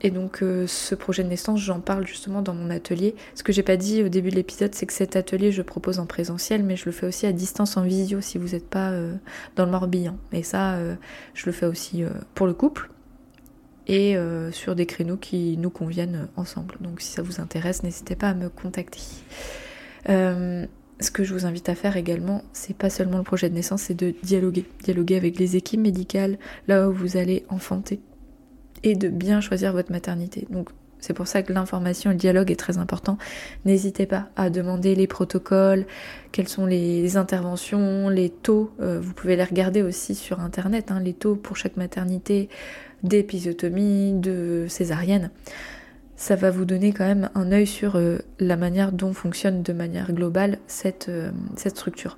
Et 0.01 0.11
donc 0.11 0.43
euh, 0.43 0.67
ce 0.67 0.93
projet 0.93 1.23
de 1.23 1.29
naissance, 1.29 1.59
j'en 1.59 1.79
parle 1.79 2.05
justement 2.05 2.41
dans 2.41 2.53
mon 2.53 2.69
atelier. 2.69 3.15
Ce 3.33 3.43
que 3.43 3.53
j'ai 3.53 3.63
pas 3.63 3.77
dit 3.77 4.03
au 4.03 4.09
début 4.09 4.29
de 4.29 4.35
l'épisode, 4.35 4.75
c'est 4.75 4.85
que 4.85 4.93
cet 4.93 5.15
atelier, 5.15 5.51
je 5.51 5.61
propose 5.61 5.99
en 5.99 6.05
présentiel, 6.05 6.63
mais 6.63 6.75
je 6.75 6.85
le 6.85 6.91
fais 6.91 7.07
aussi 7.07 7.25
à 7.25 7.31
distance 7.31 7.77
en 7.77 7.83
visio 7.83 8.21
si 8.21 8.37
vous 8.37 8.49
n'êtes 8.49 8.69
pas 8.69 8.91
euh, 8.91 9.15
dans 9.55 9.65
le 9.65 9.71
Morbihan. 9.71 10.17
Et 10.31 10.43
ça, 10.43 10.75
euh, 10.75 10.95
je 11.33 11.45
le 11.45 11.51
fais 11.51 11.65
aussi 11.65 12.03
pour 12.33 12.47
le 12.47 12.53
couple 12.53 12.89
et 13.87 14.17
sur 14.51 14.73
des 14.73 14.87
créneaux 14.87 15.15
qui 15.15 15.57
nous 15.57 15.69
conviennent 15.69 16.27
ensemble. 16.37 16.75
Donc 16.81 17.01
si 17.01 17.11
ça 17.11 17.21
vous 17.21 17.39
intéresse, 17.39 17.83
n'hésitez 17.83 18.15
pas 18.15 18.29
à 18.29 18.33
me 18.33 18.49
contacter. 18.49 18.99
Ce 20.07 21.11
que 21.11 21.23
je 21.23 21.33
vous 21.33 21.45
invite 21.45 21.69
à 21.69 21.75
faire 21.75 21.95
également, 21.95 22.43
c'est 22.51 22.75
pas 22.75 22.89
seulement 22.89 23.17
le 23.17 23.23
projet 23.23 23.49
de 23.49 23.53
naissance, 23.53 23.83
c'est 23.83 23.93
de 23.93 24.15
dialoguer. 24.23 24.65
Dialoguer 24.83 25.17
avec 25.17 25.37
les 25.37 25.55
équipes 25.55 25.81
médicales, 25.81 26.39
là 26.67 26.89
où 26.89 26.93
vous 26.93 27.17
allez 27.17 27.45
enfanter. 27.49 27.99
Et 28.85 28.95
de 28.95 29.09
bien 29.09 29.41
choisir 29.41 29.73
votre 29.73 29.91
maternité. 29.91 30.47
Donc 30.51 30.69
C'est 30.99 31.13
pour 31.13 31.27
ça 31.27 31.41
que 31.41 31.51
l'information 31.51 32.11
le 32.11 32.15
dialogue 32.15 32.51
est 32.51 32.55
très 32.55 32.77
important. 32.77 33.17
N'hésitez 33.65 34.05
pas 34.05 34.29
à 34.35 34.51
demander 34.51 34.93
les 34.93 35.07
protocoles, 35.07 35.85
quelles 36.31 36.47
sont 36.47 36.67
les 36.67 37.17
interventions, 37.17 38.09
les 38.09 38.29
taux. 38.29 38.71
Euh, 38.79 38.99
vous 39.01 39.13
pouvez 39.13 39.35
les 39.35 39.43
regarder 39.43 39.81
aussi 39.81 40.13
sur 40.13 40.39
internet, 40.39 40.91
hein, 40.91 40.99
les 40.99 41.13
taux 41.13 41.35
pour 41.35 41.57
chaque 41.57 41.77
maternité 41.77 42.47
d'épisiotomie, 43.01 44.13
de 44.13 44.67
césarienne. 44.69 45.31
Ça 46.15 46.35
va 46.35 46.51
vous 46.51 46.65
donner 46.65 46.93
quand 46.93 47.05
même 47.05 47.29
un 47.35 47.51
œil 47.51 47.67
sur 47.67 47.95
euh, 47.95 48.19
la 48.39 48.55
manière 48.55 48.91
dont 48.91 49.13
fonctionne 49.13 49.63
de 49.63 49.73
manière 49.73 50.13
globale 50.13 50.59
cette, 50.67 51.09
euh, 51.09 51.31
cette 51.55 51.75
structure 51.75 52.17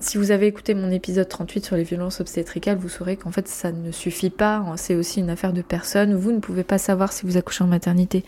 si 0.00 0.18
vous 0.18 0.30
avez 0.30 0.46
écouté 0.46 0.74
mon 0.74 0.90
épisode 0.90 1.28
38 1.28 1.64
sur 1.64 1.76
les 1.76 1.82
violences 1.82 2.20
obstétricales, 2.20 2.78
vous 2.78 2.88
saurez 2.88 3.16
qu'en 3.16 3.30
fait 3.30 3.48
ça 3.48 3.72
ne 3.72 3.90
suffit 3.90 4.30
pas, 4.30 4.64
c'est 4.76 4.94
aussi 4.94 5.20
une 5.20 5.30
affaire 5.30 5.52
de 5.52 5.62
personne. 5.62 6.14
Vous 6.14 6.32
ne 6.32 6.38
pouvez 6.38 6.64
pas 6.64 6.78
savoir 6.78 7.12
si 7.12 7.26
vous 7.26 7.36
accouchez 7.36 7.64
en 7.64 7.66
maternité 7.66 8.24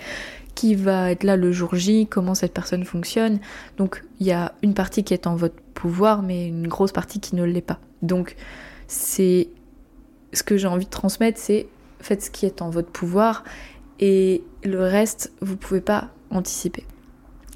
qui 0.54 0.74
va 0.74 1.10
être 1.10 1.24
là 1.24 1.36
le 1.36 1.52
jour 1.52 1.74
J, 1.74 2.06
comment 2.06 2.34
cette 2.34 2.52
personne 2.52 2.84
fonctionne. 2.84 3.40
Donc 3.76 4.04
il 4.20 4.26
y 4.26 4.32
a 4.32 4.52
une 4.62 4.74
partie 4.74 5.04
qui 5.04 5.14
est 5.14 5.26
en 5.26 5.36
votre 5.36 5.60
pouvoir, 5.74 6.22
mais 6.22 6.48
une 6.48 6.68
grosse 6.68 6.92
partie 6.92 7.20
qui 7.20 7.34
ne 7.34 7.44
l'est 7.44 7.60
pas. 7.60 7.80
Donc 8.02 8.36
c'est 8.86 9.48
ce 10.32 10.42
que 10.42 10.56
j'ai 10.56 10.68
envie 10.68 10.86
de 10.86 10.90
transmettre, 10.90 11.38
c'est 11.38 11.66
faites 12.00 12.22
ce 12.22 12.30
qui 12.30 12.46
est 12.46 12.62
en 12.62 12.70
votre 12.70 12.90
pouvoir 12.90 13.44
et 14.00 14.42
le 14.62 14.82
reste, 14.82 15.32
vous 15.40 15.56
pouvez 15.56 15.80
pas 15.80 16.10
anticiper. 16.30 16.84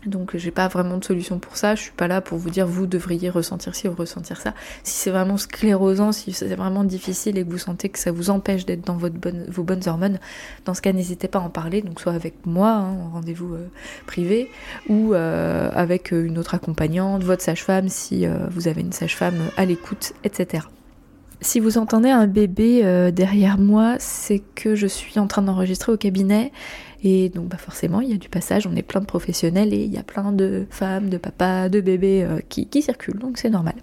Donc 0.07 0.37
j'ai 0.37 0.53
pas 0.53 0.69
vraiment 0.69 0.97
de 0.97 1.05
solution 1.05 1.39
pour 1.39 1.57
ça, 1.57 1.75
je 1.75 1.83
suis 1.83 1.93
pas 1.93 2.07
là 2.07 2.21
pour 2.21 2.39
vous 2.39 2.51
dire 2.51 2.67
vous 2.67 2.87
devriez 2.87 3.31
ressentir 3.31 3.75
ci 3.75 3.89
ou 3.89 3.95
ressentir 3.95 4.41
ça. 4.41 4.55
Si 4.85 4.95
c'est 4.95 5.11
vraiment 5.11 5.37
sclérosant, 5.37 6.13
si 6.13 6.33
c'est 6.33 6.55
vraiment 6.55 6.85
difficile 6.85 7.37
et 7.37 7.45
que 7.45 7.51
vous 7.51 7.59
sentez 7.59 7.89
que 7.89 7.99
ça 7.99 8.13
vous 8.13 8.31
empêche 8.31 8.65
d'être 8.65 8.87
dans 8.87 8.97
vos 8.97 9.63
bonnes 9.65 9.83
hormones, 9.87 10.19
dans 10.65 10.75
ce 10.75 10.83
cas 10.83 10.93
n'hésitez 10.93 11.27
pas 11.27 11.41
à 11.41 11.43
en 11.43 11.51
parler, 11.51 11.83
donc 11.83 12.01
soit 12.01 12.13
avec 12.13 12.47
moi 12.47 12.71
hein, 12.71 12.97
en 13.07 13.11
rendez-vous 13.11 13.55
euh, 13.55 13.69
privé 14.07 14.51
ou 14.89 15.15
euh, 15.15 15.71
avec 15.75 16.13
euh, 16.13 16.27
une 16.27 16.39
autre 16.39 16.55
accompagnante, 16.55 17.25
votre 17.25 17.43
sage-femme 17.43 17.89
si 17.89 18.27
vous 18.51 18.69
avez 18.69 18.81
une 18.83 18.93
sage-femme 18.93 19.51
à 19.57 19.65
l'écoute, 19.65 20.13
etc. 20.25 20.63
Si 21.41 21.61
vous 21.61 21.79
entendez 21.79 22.11
un 22.11 22.27
bébé 22.27 23.11
derrière 23.13 23.59
moi, 23.59 23.97
c'est 23.99 24.43
que 24.55 24.75
je 24.75 24.87
suis 24.87 25.19
en 25.19 25.27
train 25.29 25.43
d'enregistrer 25.43 25.93
au 25.93 25.97
cabinet 25.97 26.53
et 27.03 27.29
donc 27.29 27.49
bah 27.49 27.59
forcément, 27.59 28.01
il 28.01 28.11
y 28.11 28.15
a 28.15 28.17
du 28.17 28.29
passage, 28.29 28.67
on 28.67 28.75
est 28.75 28.83
plein 28.83 29.01
de 29.01 29.07
professionnels 29.07 29.73
et 29.73 29.85
il 29.85 29.93
y 29.93 29.99
a 29.99 30.03
plein 30.03 30.33
de 30.33 30.67
femmes, 30.71 31.09
de 31.09 31.19
papas, 31.19 31.69
de 31.69 31.81
bébés 31.81 32.25
euh, 32.25 32.41
qui, 32.49 32.83
circulent, 32.83 33.19
donc 33.19 33.39
c'est 33.39 33.51
normal. 33.51 33.75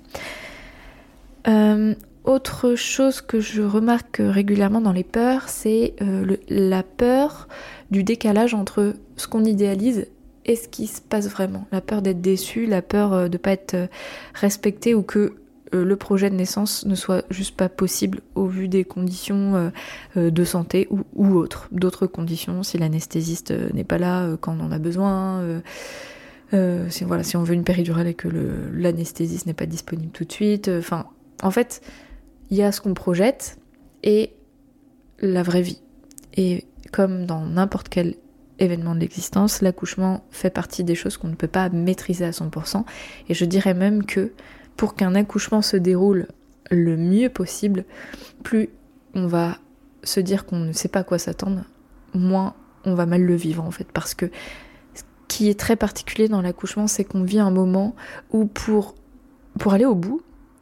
Euh, 1.48 1.96
autre 2.26 2.76
chose 2.76 3.22
que 3.22 3.39
je 3.39 3.62
remarque 3.62 4.18
régulièrement 4.20 4.82
dans 4.82 4.91
les 4.91 5.04
peurs, 5.04 5.48
c'est 5.48 5.94
euh, 6.02 6.36
la 6.50 6.84
peur 6.84 7.48
du 7.91 8.04
décalage 8.04 8.54
entre 8.54 8.94
ce 9.15 9.28
qu'on 9.28 9.46
idéalise 9.46 10.08
et 10.46 10.56
ce 10.56 10.68
qui 10.68 10.88
se 10.88 11.02
passe 11.02 11.30
vraiment. 11.30 11.65
La 11.72 11.82
peur 11.82 12.02
d'être 12.02 12.22
déçu, 12.22 12.65
la 12.65 12.82
peur 12.82 13.30
de 13.30 13.34
ne 13.34 13.38
pas 13.38 13.52
être 13.52 13.89
respecté 14.34 14.94
ou 14.94 15.04
que 15.04 15.20
euh, 15.20 15.44
le 15.71 15.95
projet 15.95 16.30
de 16.30 16.36
naissance 16.36 16.86
ne 16.86 16.95
soit 16.95 17.25
juste 17.30 17.56
pas 17.56 17.69
possible 17.69 18.21
au 18.36 18.45
vu 18.45 18.67
des 18.67 18.84
conditions 18.84 19.56
euh, 19.56 19.69
euh, 20.17 20.32
de 20.32 20.43
santé 20.43 20.88
ou, 20.89 21.36
autres, 21.36 21.67
d'autres 21.71 22.08
conditions, 22.08 22.63
si 22.63 22.78
l'anesthésiste 22.78 23.51
n'est 23.73 23.84
pas 23.84 23.97
là 23.97 24.36
quand 24.39 24.58
on 24.60 24.65
en 24.65 24.71
a 24.71 24.80
besoin. 24.80 25.62
si, 26.89 27.04
voilà, 27.04 27.23
si 27.23 27.36
on 27.36 27.43
veut 27.43 27.54
une 27.54 27.63
péridurale 27.63 28.08
et 28.08 28.13
que 28.13 28.30
l'anesthésiste 28.73 29.45
n'est 29.45 29.54
pas 29.54 29.65
disponible 29.65 30.12
tout 30.12 30.23
de 30.23 30.32
suite. 30.32 30.71
En 31.43 31.51
fait, 31.51 31.82
il 32.49 32.58
y 32.58 32.63
a 32.63 32.71
ce 32.71 32.82
qu'on 32.82 32.93
projette 32.93 33.58
et 34.04 34.32
la 35.19 35.43
vraie 35.43 35.62
vie. 35.62 35.82
Et 36.38 36.65
comme 36.91 37.25
dans 37.25 37.45
n'importe 37.45 37.89
quel 37.89 38.15
événement 38.60 38.95
de 38.95 38.99
l'existence, 39.01 39.62
l'accouchement 39.62 40.23
fait 40.32 40.49
partie 40.49 40.84
des 40.84 40.95
choses 40.95 41.17
qu'on 41.17 41.28
ne 41.28 41.36
peut 41.36 41.47
pas 41.47 41.69
maîtriser 41.69 42.25
à 42.25 42.32
100%. 42.32 42.84
Et 43.30 43.34
je 43.34 43.45
dirais 43.45 43.73
même 43.73 44.06
que 44.06 44.32
pour 44.77 44.95
qu'un 44.95 45.15
accouchement 45.15 45.61
se 45.61 45.77
déroule 45.77 46.27
le 46.71 46.97
mieux 46.97 47.29
possible, 47.29 47.85
plus 48.43 48.69
on 49.13 49.27
va 49.27 49.57
se 50.03 50.19
dire 50.19 50.45
qu'on 50.45 50.59
ne 50.59 50.73
sait 50.73 50.88
pas 50.88 50.99
à 50.99 51.03
quoi 51.03 51.17
s'attendre, 51.17 51.63
moins 52.13 52.53
on 52.85 52.93
va 52.93 53.05
mal 53.05 53.21
le 53.21 53.35
vivre 53.35 53.63
en 53.63 53.71
fait. 53.71 53.88
Parce 53.91 54.13
que 54.13 54.27
ce 54.93 55.03
qui 55.27 55.49
est 55.49 55.59
très 55.59 55.75
particulier 55.75 56.27
dans 56.27 56.41
l'accouchement, 56.41 56.88
c'est 56.88 57.03
qu'on 57.03 57.23
vit 57.23 57.39
un 57.39 57.51
moment 57.51 57.95
où 58.31 58.45
pour, 58.45 58.95
aller 59.69 59.85
au 59.85 59.95
bout, 59.95 60.21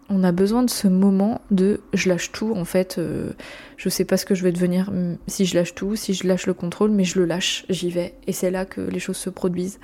on 0.10 0.24
a 0.24 0.32
besoin 0.32 0.64
de 0.64 0.70
ce 0.70 0.88
moment 0.88 1.42
de 1.52 1.82
je 1.94 2.10
lâche 2.10 2.32
tout 2.32 2.54
en 2.56 2.66
fait, 2.66 2.98
euh, 2.98 3.32
je 3.78 3.90
sais 3.90 4.06
pas 4.06 4.18
ce 4.18 4.26
que 4.26 4.36
je 4.36 4.44
vais 4.44 4.52
devenir 4.52 4.92
si 5.28 5.46
je 5.46 5.56
lâche 5.56 5.74
tout, 5.74 5.96
si 5.96 6.14
je 6.14 6.28
lâche 6.28 6.46
le 6.46 6.54
contrôle, 6.54 6.92
mais 6.92 7.04
je 7.04 7.20
le 7.20 7.26
lâche, 7.26 7.66
j'y 7.70 7.90
vais. 7.90 8.14
Et 8.28 8.34
c'est 8.34 8.52
là 8.52 8.66
que 8.66 8.82
les 8.82 9.00
choses 9.00 9.18
se 9.18 9.30
produisent. 9.30 9.80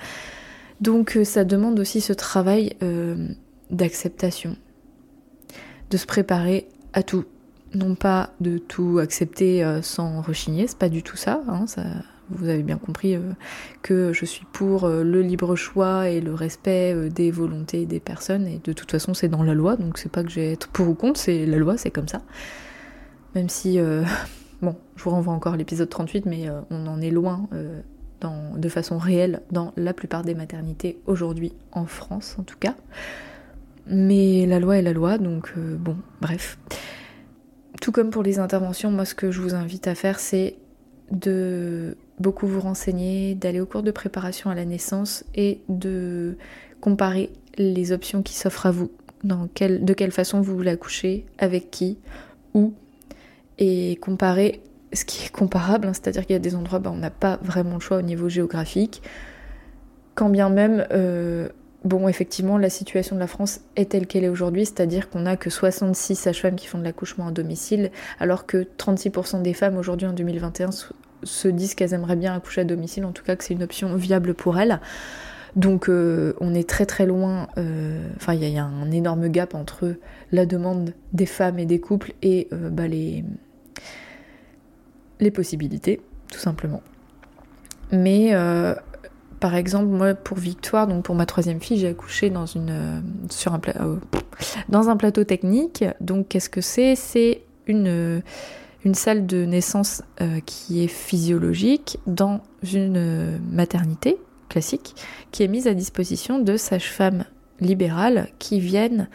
Donc 0.80 1.16
euh, 1.16 1.24
ça 1.24 1.44
demande 1.44 1.78
aussi 1.78 2.00
ce 2.00 2.12
travail 2.12 2.74
euh, 2.82 3.28
d'acceptation, 3.70 4.56
de 5.90 5.96
se 5.96 6.06
préparer 6.06 6.68
à 6.92 7.02
tout. 7.02 7.24
Non 7.72 7.94
pas 7.94 8.30
de 8.40 8.58
tout 8.58 8.98
accepter 8.98 9.62
euh, 9.62 9.80
sans 9.80 10.22
rechigner, 10.22 10.66
c'est 10.66 10.78
pas 10.78 10.88
du 10.88 11.04
tout 11.04 11.16
ça, 11.16 11.40
hein, 11.48 11.66
vous 12.30 12.48
avez 12.48 12.62
bien 12.62 12.78
compris 12.78 13.14
euh, 13.14 13.20
que 13.82 14.12
je 14.12 14.24
suis 14.24 14.44
pour 14.52 14.84
euh, 14.84 15.04
le 15.04 15.22
libre 15.22 15.54
choix 15.54 16.08
et 16.08 16.20
le 16.20 16.34
respect 16.34 17.08
des 17.10 17.30
volontés 17.30 17.86
des 17.86 18.00
personnes, 18.00 18.48
et 18.48 18.60
de 18.62 18.72
toute 18.72 18.90
façon 18.90 19.14
c'est 19.14 19.28
dans 19.28 19.44
la 19.44 19.54
loi, 19.54 19.76
donc 19.76 19.98
c'est 19.98 20.10
pas 20.10 20.24
que 20.24 20.30
j'ai 20.30 20.52
être 20.52 20.68
pour 20.68 20.88
ou 20.88 20.94
contre, 20.94 21.20
c'est 21.20 21.46
la 21.46 21.58
loi, 21.58 21.76
c'est 21.76 21.90
comme 21.92 22.08
ça. 22.08 22.22
Même 23.36 23.48
si, 23.48 23.78
bon, 24.62 24.76
je 24.96 25.04
vous 25.04 25.10
renvoie 25.10 25.32
encore 25.32 25.56
l'épisode 25.56 25.88
38, 25.88 26.26
mais 26.26 26.48
on 26.70 26.88
en 26.88 27.00
est 27.00 27.10
loin 27.10 27.48
de 28.56 28.68
façon 28.68 28.98
réelle 28.98 29.42
dans 29.52 29.72
la 29.76 29.94
plupart 29.94 30.24
des 30.24 30.34
maternités 30.34 30.98
aujourd'hui, 31.06 31.52
en 31.70 31.86
France 31.86 32.34
en 32.38 32.42
tout 32.42 32.58
cas. 32.58 32.74
Mais 33.90 34.46
la 34.46 34.60
loi 34.60 34.78
est 34.78 34.82
la 34.82 34.92
loi, 34.92 35.18
donc 35.18 35.52
euh, 35.56 35.76
bon, 35.76 35.96
bref. 36.20 36.58
Tout 37.80 37.92
comme 37.92 38.10
pour 38.10 38.22
les 38.22 38.38
interventions, 38.38 38.90
moi 38.90 39.04
ce 39.04 39.14
que 39.14 39.30
je 39.30 39.40
vous 39.40 39.54
invite 39.54 39.88
à 39.88 39.94
faire, 39.94 40.20
c'est 40.20 40.56
de 41.10 41.96
beaucoup 42.20 42.46
vous 42.46 42.60
renseigner, 42.60 43.34
d'aller 43.34 43.60
au 43.60 43.66
cours 43.66 43.82
de 43.82 43.90
préparation 43.90 44.48
à 44.48 44.54
la 44.54 44.64
naissance 44.64 45.24
et 45.34 45.60
de 45.68 46.36
comparer 46.80 47.30
les 47.58 47.90
options 47.90 48.22
qui 48.22 48.34
s'offrent 48.34 48.66
à 48.66 48.70
vous, 48.70 48.92
dans 49.24 49.48
de 49.48 49.92
quelle 49.92 50.12
façon 50.12 50.40
vous 50.40 50.54
voulez 50.54 50.70
accoucher, 50.70 51.26
avec 51.38 51.70
qui, 51.70 51.98
où, 52.54 52.74
et 53.58 53.96
comparer 54.00 54.62
ce 54.92 55.04
qui 55.04 55.26
est 55.26 55.30
comparable, 55.30 55.88
hein, 55.88 55.92
c'est-à-dire 55.94 56.26
qu'il 56.26 56.34
y 56.34 56.36
a 56.36 56.40
des 56.40 56.54
endroits 56.54 56.78
où 56.78 56.82
bah, 56.82 56.92
on 56.92 56.98
n'a 56.98 57.10
pas 57.10 57.38
vraiment 57.42 57.74
le 57.74 57.80
choix 57.80 57.98
au 57.98 58.02
niveau 58.02 58.28
géographique, 58.28 59.02
quand 60.14 60.28
bien 60.28 60.48
même 60.48 60.86
euh, 60.92 61.48
Bon, 61.84 62.08
effectivement, 62.08 62.58
la 62.58 62.68
situation 62.68 63.16
de 63.16 63.20
la 63.20 63.26
France 63.26 63.60
est 63.74 63.92
telle 63.92 64.06
qu'elle 64.06 64.24
est 64.24 64.28
aujourd'hui, 64.28 64.66
c'est-à-dire 64.66 65.08
qu'on 65.08 65.20
n'a 65.20 65.36
que 65.36 65.48
66 65.48 66.14
sages-femmes 66.14 66.56
qui 66.56 66.66
font 66.66 66.78
de 66.78 66.84
l'accouchement 66.84 67.28
à 67.28 67.30
domicile, 67.30 67.90
alors 68.18 68.44
que 68.44 68.66
36% 68.78 69.40
des 69.40 69.54
femmes 69.54 69.78
aujourd'hui 69.78 70.06
en 70.06 70.12
2021 70.12 70.70
se 71.22 71.48
disent 71.48 71.74
qu'elles 71.74 71.94
aimeraient 71.94 72.16
bien 72.16 72.34
accoucher 72.34 72.62
à 72.62 72.64
domicile, 72.64 73.06
en 73.06 73.12
tout 73.12 73.24
cas 73.24 73.34
que 73.34 73.44
c'est 73.44 73.54
une 73.54 73.62
option 73.62 73.94
viable 73.94 74.34
pour 74.34 74.58
elles. 74.58 74.78
Donc 75.56 75.88
euh, 75.88 76.34
on 76.40 76.54
est 76.54 76.68
très 76.68 76.86
très 76.86 77.06
loin, 77.06 77.48
euh, 77.58 78.08
enfin 78.16 78.34
il 78.34 78.48
y, 78.48 78.58
a 78.58 78.64
un 78.64 78.90
énorme 78.90 79.28
gap 79.28 79.54
entre 79.54 79.96
la 80.30 80.46
demande 80.46 80.94
des 81.12 81.26
femmes 81.26 81.58
et 81.58 81.66
des 81.66 81.80
couples 81.80 82.12
et 82.22 82.46
euh, 82.52 82.70
bah, 82.70 82.86
les, 82.86 83.24
les 85.18 85.30
possibilités, 85.30 86.00
tout 86.30 86.38
simplement. 86.38 86.82
Mais 87.90 88.32
par 89.40 89.54
exemple, 89.54 89.86
moi, 89.86 90.14
pour 90.14 90.36
Victoire, 90.36 90.86
donc 90.86 91.02
pour 91.02 91.14
ma 91.14 91.24
troisième 91.24 91.60
fille, 91.60 91.78
j'ai 91.78 91.88
accouché 91.88 92.28
dans, 92.28 92.44
une, 92.44 92.70
euh, 92.70 93.00
sur 93.30 93.54
un, 93.54 93.60
euh, 93.80 93.96
dans 94.68 94.90
un 94.90 94.96
plateau 94.96 95.24
technique. 95.24 95.82
Donc, 96.00 96.28
qu'est-ce 96.28 96.50
que 96.50 96.60
c'est? 96.60 96.94
C'est 96.94 97.42
une, 97.66 97.88
euh, 97.88 98.20
une 98.84 98.94
salle 98.94 99.26
de 99.26 99.44
naissance 99.44 100.02
qui 100.46 100.82
est 100.82 100.88
physiologique 100.88 101.98
dans 102.06 102.40
une 102.72 103.38
maternité 103.52 104.16
classique 104.48 104.94
qui 105.32 105.42
est 105.42 105.48
mise 105.48 105.66
à 105.66 105.74
disposition 105.74 106.38
de 106.38 106.56
sages-femmes 106.56 107.24
libérales 107.60 108.28
qui 108.38 108.58
viennent 108.58 109.08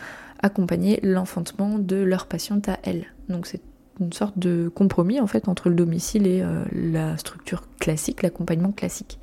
accompagner 0.44 1.00
l'enfantement 1.02 1.80
de 1.80 1.96
leur 1.96 2.28
patiente 2.28 2.70
à 2.70 2.78
elles. 2.84 3.08
Donc, 3.28 3.48
c'est 3.48 3.62
une 4.00 4.14
sorte 4.14 4.38
de 4.38 4.70
compromis 4.70 5.20
en 5.20 5.26
fait 5.26 5.48
entre 5.48 5.70
le 5.70 5.76
domicile 5.76 6.28
et 6.28 6.44
la 6.72 7.18
structure 7.18 7.64
classique, 7.80 8.22
l'accompagnement 8.22 8.72
classique. 8.72 9.18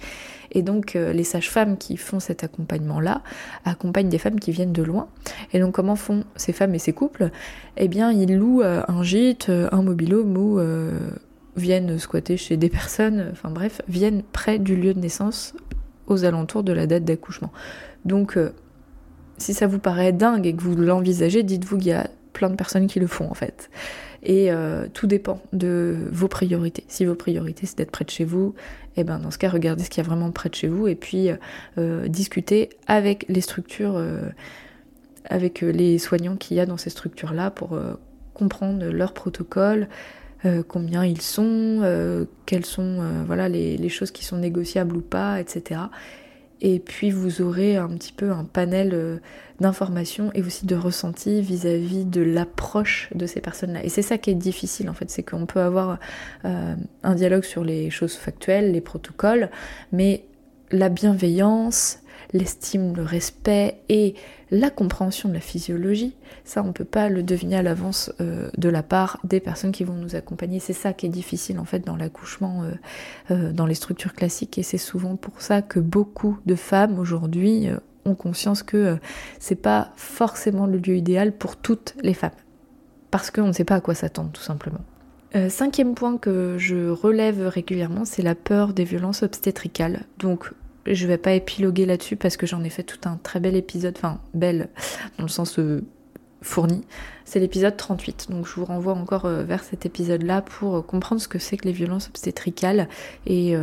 Et 0.53 0.63
donc 0.63 0.95
euh, 0.95 1.13
les 1.13 1.25
sages-femmes 1.25 1.77
qui 1.77 1.97
font 1.97 2.21
cet 2.21 2.45
accompagnement-là 2.45 3.23
accompagnent 3.65 4.09
des 4.09 4.19
femmes 4.19 4.39
qui 4.39 4.53
viennent 4.53 4.73
de 4.73 4.83
loin. 4.83 5.09
Et 5.53 5.61
donc 5.61 5.75
comment 5.75 5.97
font 5.97 6.25
ces 6.37 6.53
femmes 6.53 6.75
et 6.75 6.79
ces 6.79 6.93
couples? 6.93 7.31
Eh 7.77 7.89
bien 7.89 8.13
ils 8.13 8.37
louent 8.37 8.63
euh, 8.63 8.83
un 8.87 9.03
gîte, 9.03 9.49
euh, 9.49 9.69
un 9.73 9.83
mobilhome 9.83 10.37
ou 10.37 10.61
viennent 11.55 11.99
squatter 11.99 12.39
chez 12.39 12.57
des 12.57 12.71
personnes, 12.71 13.29
enfin 13.33 13.51
bref, 13.51 13.83
viennent 13.87 14.23
près 14.33 14.59
du 14.59 14.75
lieu 14.75 14.95
de 14.95 15.01
naissance 15.01 15.55
aux 16.07 16.25
alentours 16.25 16.63
de 16.63 16.73
la 16.73 16.87
date 16.87 17.05
d'accouchement. 17.05 17.53
Donc 18.07 18.39
si 19.37 19.53
ça 19.53 19.67
vous 19.67 19.79
paraît 19.79 20.13
dingue 20.13 20.47
et 20.47 20.55
que 20.55 20.63
vous 20.63 20.77
l'envisagez, 20.77 21.43
dites-vous 21.43 21.77
qu'il 21.77 21.89
y 21.89 21.93
a 21.93 22.09
plein 22.33 22.49
de 22.49 22.57
personnes 22.57 22.87
qui 22.87 23.01
le 23.01 23.07
font 23.07 23.31
en 23.31 23.35
fait. 23.35 23.71
Et 24.25 24.51
tout 24.93 25.09
dépend 25.09 25.43
de 25.53 25.97
vos 26.13 26.29
priorités. 26.29 26.85
Si 26.87 27.05
vos 27.05 27.17
priorités 27.17 27.67
c'est 27.67 27.79
d'être 27.79 27.91
près 27.91 28.05
de 28.05 28.11
chez 28.11 28.25
vous, 28.25 28.55
et 28.97 29.01
eh 29.01 29.05
ben 29.05 29.19
dans 29.19 29.33
ce 29.33 29.39
cas 29.39 29.49
regardez 29.49 29.83
ce 29.83 29.91
qu'il 29.91 30.01
y 30.01 30.07
a 30.07 30.09
vraiment 30.09 30.31
près 30.31 30.49
de 30.49 30.55
chez 30.55 30.69
vous 30.69 30.87
et 30.87 30.95
puis 30.95 31.31
discutez 32.07 32.71
avec 32.87 33.25
les 33.29 33.41
structures, 33.41 34.01
avec 35.25 35.63
les 35.63 35.99
soignants 35.99 36.37
qu'il 36.37 36.57
y 36.57 36.61
a 36.61 36.67
dans 36.67 36.77
ces 36.77 36.91
structures 36.91 37.33
là 37.33 37.51
pour 37.51 37.77
comprendre 38.35 38.87
leur 38.87 39.13
protocole, 39.13 39.89
euh, 40.45 40.63
combien 40.67 41.05
ils 41.05 41.21
sont, 41.21 41.81
euh, 41.83 42.25
quelles 42.47 42.67
sont 42.67 42.99
euh, 43.01 43.23
voilà, 43.25 43.49
les, 43.49 43.89
choses 43.89 44.11
qui 44.11 44.25
sont 44.25 44.39
négociables 44.39 44.97
ou 44.97 45.01
pas, 45.01 45.41
etc. 45.41 45.83
Et 46.65 46.79
puis 46.79 47.11
vous 47.11 47.43
aurez 47.43 47.77
un 47.77 47.89
petit 47.89 48.13
peu 48.13 48.31
un 48.31 48.45
panel 48.45 49.21
d'informations 49.61 50.31
et 50.33 50.43
aussi 50.43 50.65
de 50.65 50.77
ressentis 50.77 51.43
vis-à-vis 51.43 52.05
de 52.05 52.23
l'approche 52.23 53.11
de 53.15 53.27
ces 53.27 53.41
personnes-là. 53.41 53.85
Et 53.85 53.89
c'est 53.89 54.03
ça 54.03 54.17
qui 54.17 54.31
est 54.31 54.37
difficile 54.37 54.89
en 54.89 54.95
fait, 54.95 55.11
c'est 55.11 55.25
qu'on 55.25 55.45
peut 55.45 55.61
avoir 55.61 55.99
un 56.45 57.15
dialogue 57.17 57.43
sur 57.43 57.65
les 57.65 57.91
choses 57.91 58.15
factuelles, 58.15 58.71
les 58.71 58.81
protocoles, 58.81 59.51
mais 59.91 60.25
la 60.71 60.89
bienveillance, 60.89 61.99
l'estime, 62.33 62.95
le 62.97 63.03
respect 63.03 63.79
et 63.89 64.15
la 64.51 64.71
compréhension 64.71 65.29
de 65.29 65.35
la 65.35 65.41
physiologie, 65.41 66.15
ça 66.45 66.63
on 66.63 66.69
ne 66.69 66.73
peut 66.73 66.85
pas 66.85 67.09
le 67.09 67.23
deviner 67.23 67.57
à 67.57 67.63
l'avance 67.63 68.13
euh, 68.21 68.51
de 68.57 68.69
la 68.69 68.83
part 68.83 69.19
des 69.25 69.41
personnes 69.41 69.73
qui 69.73 69.85
vont 69.85 69.95
nous 69.95 70.15
accompagner. 70.15 70.61
C'est 70.61 70.73
ça 70.73 70.93
qui 70.93 71.07
est 71.07 71.11
difficile 71.11 71.59
en 71.59 71.65
fait 71.65 71.81
dans 71.81 71.97
l'accouchement, 71.97 72.63
euh, 72.63 72.73
euh, 73.31 73.53
dans 73.53 73.67
les 73.67 73.75
structures 73.75 74.15
classiques 74.15 74.59
et 74.59 74.63
c'est 74.63 74.79
souvent 74.79 75.17
pour 75.17 75.41
ça 75.41 75.63
que 75.63 75.81
beaucoup 75.81 76.39
de 76.47 76.55
femmes 76.55 76.99
aujourd'hui 76.99 77.69
ont 78.05 78.15
conscience 78.15 78.63
que 78.63 78.99
c'est 79.39 79.55
pas 79.55 79.93
forcément 79.97 80.67
le 80.67 80.79
lieu 80.79 80.97
idéal 80.97 81.33
pour 81.33 81.57
toutes 81.57 81.95
les 82.03 82.15
femmes. 82.15 82.31
Parce 83.11 83.31
qu'on 83.31 83.49
ne 83.49 83.53
sait 83.53 83.65
pas 83.65 83.77
à 83.77 83.81
quoi 83.81 83.95
s'attendre 83.95 84.31
tout 84.33 84.43
simplement. 84.43 84.81
cinquième 85.49 85.95
point 85.95 86.17
que 86.17 86.57
je 86.59 86.89
relève 86.89 87.47
régulièrement, 87.47 88.05
c'est 88.05 88.23
la 88.23 88.35
peur 88.35 88.73
des 88.73 88.85
violences 88.85 89.23
obstétricales. 89.23 90.05
Donc 90.19 90.53
je 90.87 91.07
vais 91.07 91.19
pas 91.19 91.33
épiloguer 91.33 91.87
là-dessus 91.87 92.17
parce 92.17 92.37
que 92.37 92.47
j'en 92.47 92.63
ai 92.65 92.71
fait 92.71 92.83
tout 92.83 93.09
un 93.09 93.19
très 93.23 93.41
bel 93.41 93.57
épisode, 93.57 93.95
enfin 93.97 94.21
belle 94.35 94.69
dans 95.19 95.25
le 95.25 95.31
sens 95.31 95.59
euh, 95.59 95.85
fourni. 96.41 96.85
C'est 97.25 97.39
l'épisode 97.39 97.77
38, 97.77 98.29
donc 98.31 98.47
je 98.47 98.55
vous 98.55 98.65
renvoie 98.65 98.95
encore 98.95 99.27
euh, 99.27 99.45
vers 99.45 99.63
cet 99.63 99.87
épisode-là 99.87 100.43
pour 100.43 100.77
euh, 100.77 100.83
comprendre 100.83 101.21
ce 101.21 101.29
que 101.29 101.39
c'est 101.39 101.57
que 101.57 101.67
les 101.67 101.73
violences 101.73 102.09
obstétricales 102.09 102.89
et 103.27 103.55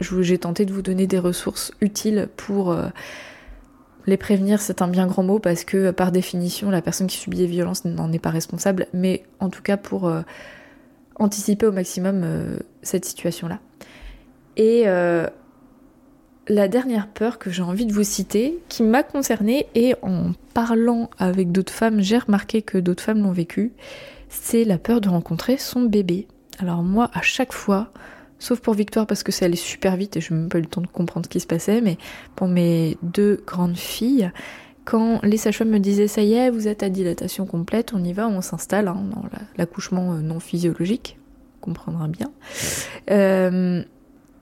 j'ai 0.00 0.38
tenté 0.38 0.64
de 0.64 0.72
vous 0.72 0.82
donner 0.82 1.06
des 1.06 1.20
ressources 1.20 1.72
utiles 1.80 2.28
pour 2.36 2.76
les 4.06 4.16
prévenir, 4.16 4.60
c'est 4.60 4.82
un 4.82 4.88
bien 4.88 5.06
grand 5.06 5.22
mot 5.22 5.38
parce 5.38 5.62
que 5.62 5.92
par 5.92 6.10
définition, 6.10 6.70
la 6.70 6.82
personne 6.82 7.06
qui 7.06 7.18
subit 7.18 7.36
des 7.36 7.46
violences 7.46 7.84
n'en 7.84 8.10
est 8.10 8.18
pas 8.18 8.30
responsable, 8.30 8.88
mais 8.92 9.22
en 9.38 9.48
tout 9.48 9.62
cas 9.62 9.76
pour 9.76 10.12
anticiper 11.20 11.66
au 11.66 11.72
maximum 11.72 12.24
cette 12.82 13.04
situation-là. 13.04 13.60
Et 14.56 14.86
la 16.48 16.68
dernière 16.68 17.08
peur 17.08 17.38
que 17.38 17.50
j'ai 17.50 17.62
envie 17.62 17.86
de 17.86 17.92
vous 17.92 18.04
citer, 18.04 18.58
qui 18.68 18.82
m'a 18.82 19.02
concernée, 19.02 19.66
et 19.74 19.94
en 20.02 20.32
parlant 20.54 21.10
avec 21.18 21.52
d'autres 21.52 21.72
femmes, 21.72 22.00
j'ai 22.00 22.18
remarqué 22.18 22.62
que 22.62 22.78
d'autres 22.78 23.02
femmes 23.02 23.22
l'ont 23.22 23.32
vécu, 23.32 23.72
c'est 24.28 24.64
la 24.64 24.78
peur 24.78 25.00
de 25.00 25.08
rencontrer 25.08 25.56
son 25.56 25.82
bébé. 25.82 26.26
Alors 26.58 26.82
moi, 26.82 27.10
à 27.14 27.22
chaque 27.22 27.52
fois, 27.52 27.92
sauf 28.38 28.60
pour 28.60 28.74
Victoire 28.74 29.06
parce 29.06 29.22
que 29.22 29.30
ça 29.30 29.44
allait 29.44 29.56
super 29.56 29.96
vite 29.96 30.16
et 30.16 30.20
je 30.20 30.32
n'ai 30.32 30.40
même 30.40 30.48
pas 30.48 30.58
eu 30.58 30.62
le 30.62 30.66
temps 30.66 30.80
de 30.80 30.86
comprendre 30.86 31.26
ce 31.26 31.30
qui 31.30 31.40
se 31.40 31.46
passait, 31.46 31.80
mais 31.80 31.96
pour 32.34 32.48
mes 32.48 32.96
deux 33.02 33.42
grandes 33.46 33.76
filles, 33.76 34.30
quand 34.84 35.20
les 35.22 35.36
sages-femmes 35.36 35.70
me 35.70 35.78
disaient 35.78 36.08
ça 36.08 36.22
y 36.22 36.34
est, 36.34 36.50
vous 36.50 36.66
êtes 36.66 36.82
à 36.82 36.88
dilatation 36.88 37.46
complète, 37.46 37.92
on 37.94 38.02
y 38.02 38.12
va, 38.12 38.26
on 38.26 38.40
s'installe 38.40 38.88
hein, 38.88 39.04
dans 39.14 39.22
l'accouchement 39.56 40.14
euh, 40.14 40.20
non 40.20 40.40
physiologique, 40.40 41.18
comprendra 41.60 42.08
bien. 42.08 42.32
Euh, 43.10 43.84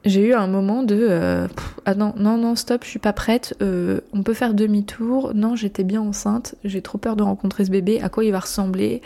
j'ai 0.04 0.28
eu 0.28 0.32
un 0.32 0.46
moment 0.46 0.82
de 0.82 0.96
euh, 0.98 1.46
ah 1.84 1.94
non 1.94 2.14
non 2.16 2.38
non 2.38 2.56
stop 2.56 2.84
je 2.84 2.88
suis 2.88 2.98
pas 2.98 3.12
prête 3.12 3.54
euh, 3.60 4.00
on 4.12 4.22
peut 4.22 4.34
faire 4.34 4.54
demi-tour. 4.54 5.32
Non 5.34 5.56
j'étais 5.56 5.84
bien 5.84 6.00
enceinte 6.00 6.54
j'ai 6.64 6.80
trop 6.80 6.96
peur 6.96 7.16
de 7.16 7.22
rencontrer 7.22 7.64
ce 7.66 7.70
bébé 7.70 8.00
à 8.00 8.08
quoi 8.08 8.24
il 8.24 8.32
va 8.32 8.40
ressembler. 8.40 9.02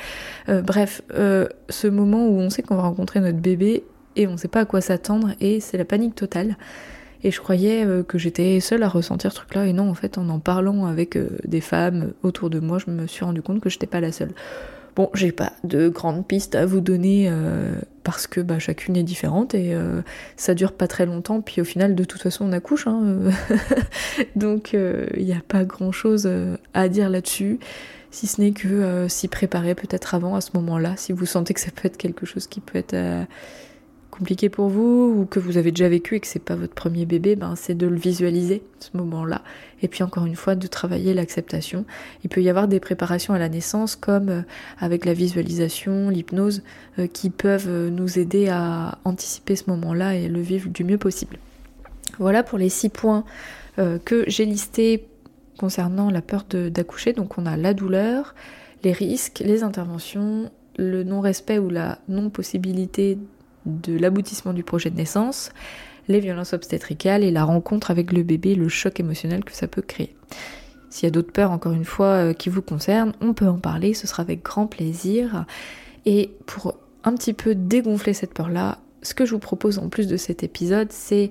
Euh, 0.49 0.63
bref 0.63 1.03
ce 1.11 1.89
moment 1.89 2.29
où 2.29 2.39
on 2.39 2.51
sait 2.51 2.63
qu'on 2.63 2.77
va 2.77 2.83
rencontrer 2.83 3.21
notre 3.21 3.39
bébé 3.39 3.85
et 4.17 4.29
on 4.29 4.37
sait 4.37 4.49
pas 4.49 4.61
à 4.61 4.65
quoi 4.65 4.81
s'attendre 4.81 5.31
et 5.41 5.61
c'est 5.61 5.79
la 5.79 5.85
panique 5.85 6.15
totale. 6.15 6.57
Et 7.25 7.31
je 7.31 7.41
croyais 7.41 7.87
que 8.07 8.19
j'étais 8.19 8.61
seule 8.61 8.83
à 8.83 8.89
ressentir 8.89 9.33
ce 9.33 9.37
truc 9.37 9.55
là 9.55 9.67
et 9.67 9.73
non 9.73 9.89
en 9.89 9.95
fait 9.95 10.19
en 10.19 10.29
en 10.29 10.39
parlant 10.39 10.87
avec 10.87 11.19
des 11.47 11.63
femmes 11.63 12.13
autour 12.23 12.51
de 12.51 12.61
moi 12.61 12.79
je 12.79 12.91
me 12.91 13.07
suis 13.07 13.25
rendu 13.25 13.43
compte 13.43 13.61
que 13.61 13.71
j'étais 13.71 13.87
pas 13.87 14.01
la 14.01 14.13
seule 14.13 14.33
Bon, 14.97 15.11
j'ai 15.13 15.33
pas 15.33 15.53
de 15.65 15.89
grandes 15.89 16.25
pistes 16.25 16.55
à 16.55 16.67
vous 16.67 16.81
donner 16.81 17.29
euh, 17.29 17.75
parce 18.05 18.29
que 18.29 18.41
bah, 18.41 18.61
chacune 18.61 18.97
est 18.97 19.03
différente 19.03 19.55
et 19.55 19.75
euh, 19.75 20.03
ça 20.37 20.55
dure 20.55 20.73
pas 20.73 20.87
très 20.87 21.05
longtemps. 21.05 21.41
Puis 21.41 21.61
au 21.61 21.65
final, 21.65 21.97
de 21.97 22.05
toute 22.05 22.23
façon, 22.23 22.45
on 22.45 22.53
accouche. 22.53 22.87
Hein, 22.87 23.03
euh. 23.05 23.31
Donc 24.37 24.73
il 24.73 25.25
n'y 25.25 25.33
a 25.33 25.43
pas 25.47 25.65
grand 25.65 25.91
chose 25.91 26.31
à 26.75 26.89
dire 26.89 27.11
là-dessus, 27.11 27.59
si 28.13 28.29
ce 28.29 28.41
n'est 28.41 28.53
que 28.53 29.07
s'y 29.09 29.27
préparer 29.27 29.75
peut-être 29.75 30.15
avant 30.15 30.37
à 30.37 30.41
ce 30.41 30.51
moment-là, 30.55 30.95
si 30.97 31.13
vous 31.13 31.27
sentez 31.27 31.55
que 31.55 31.61
ça 31.61 31.73
peut 31.73 31.87
être 31.89 31.97
quelque 31.97 32.27
chose 32.27 32.47
qui 32.47 32.61
peut 32.61 32.79
être 32.79 32.95
compliqué 34.13 34.49
pour 34.49 34.69
vous 34.69 35.17
ou 35.19 35.27
que 35.27 35.41
vous 35.41 35.57
avez 35.57 35.73
déjà 35.73 35.89
vécu 35.89 36.15
et 36.15 36.21
que 36.21 36.29
c'est 36.29 36.39
pas 36.39 36.55
votre 36.55 36.75
premier 36.75 37.05
bébé, 37.05 37.35
ben 37.35 37.57
c'est 37.57 37.75
de 37.75 37.89
le 37.89 37.97
visualiser 37.97 38.63
ce 38.79 38.97
moment-là. 38.97 39.43
Et 39.85 39.89
puis 39.89 40.03
encore 40.03 40.25
une 40.25 40.35
fois 40.35 40.55
de 40.55 40.67
travailler 40.67 41.13
l'acceptation. 41.13 41.85
Il 42.25 42.31
peut 42.31 42.43
y 42.43 42.49
avoir 42.49 42.69
des 42.69 42.81
préparations 42.81 43.35
à 43.35 43.39
la 43.39 43.51
naissance 43.51 43.97
comme 43.97 44.31
euh, 44.31 44.41
avec 44.79 45.05
la 45.05 45.13
visualisation, 45.13 46.09
l'hypnose, 46.09 46.63
euh, 46.99 47.07
qui 47.07 47.29
peuvent 47.29 47.69
euh, 47.69 47.91
nous 47.91 48.19
aider 48.19 48.49
à 48.49 48.97
anticiper 49.05 49.57
ce 49.57 49.65
moment-là 49.69 50.15
et 50.15 50.29
le 50.29 50.41
vivre 50.41 50.71
du 50.71 50.85
mieux 50.85 50.97
possible. 50.97 51.37
Voilà 52.19 52.43
pour 52.43 52.57
les 52.57 52.71
six 52.71 52.89
points 52.89 53.25
que 54.05 54.25
j'ai 54.29 54.45
listés 54.45 55.09
concernant 55.59 56.09
la 56.09 56.23
peur 56.23 56.45
d'accoucher. 56.49 57.13
Donc 57.13 57.39
on 57.39 57.45
a 57.45 57.57
la 57.57 57.75
douleur, 57.75 58.37
les 58.85 58.93
risques, 58.93 59.43
les 59.45 59.65
interventions, 59.65 60.49
le 60.79 61.03
non-respect 61.03 61.59
ou 61.59 61.71
la 61.71 61.99
non-possibilité 62.09 63.19
de 63.67 63.99
l'aboutissement 63.99 64.53
du 64.53 64.63
projet 64.63 64.91
de 64.91 64.97
naissance, 64.97 65.51
les 66.09 66.21
violences 66.21 66.53
obstétricales 66.53 67.23
et 67.23 67.31
la 67.31 67.45
rencontre 67.45 67.91
avec 67.91 68.13
le 68.13 68.23
bébé, 68.23 68.55
le 68.55 68.69
choc 68.69 69.01
émotionnel 69.01 69.45
que 69.45 69.53
ça 69.53 69.69
peut 69.69 69.83
créer. 69.83 70.15
S'il 70.91 71.07
y 71.07 71.09
a 71.09 71.11
d'autres 71.11 71.33
peurs, 71.33 71.51
encore 71.51 71.73
une 71.73 71.85
fois, 71.85 72.07
euh, 72.07 72.33
qui 72.33 72.49
vous 72.49 72.63
concernent, 72.63 73.15
on 73.21 73.35
peut 73.35 73.49
en 73.49 73.59
parler, 73.59 73.95
ce 73.95 74.07
sera 74.07 74.23
avec 74.23 74.43
grand 74.43 74.67
plaisir. 74.67 75.45
Et 76.07 76.31
pour 76.47 76.77
un 77.03 77.15
petit 77.15 77.33
peu 77.33 77.55
dégonfler 77.55 78.15
cette 78.15 78.33
peur-là, 78.33 78.79
ce 79.03 79.15
que 79.15 79.27
je 79.27 79.33
vous 79.33 79.41
propose 79.41 79.79
en 79.79 79.89
plus 79.89 80.07
de 80.07 80.17
cet 80.17 80.43
épisode, 80.43 80.93
c'est 80.93 81.31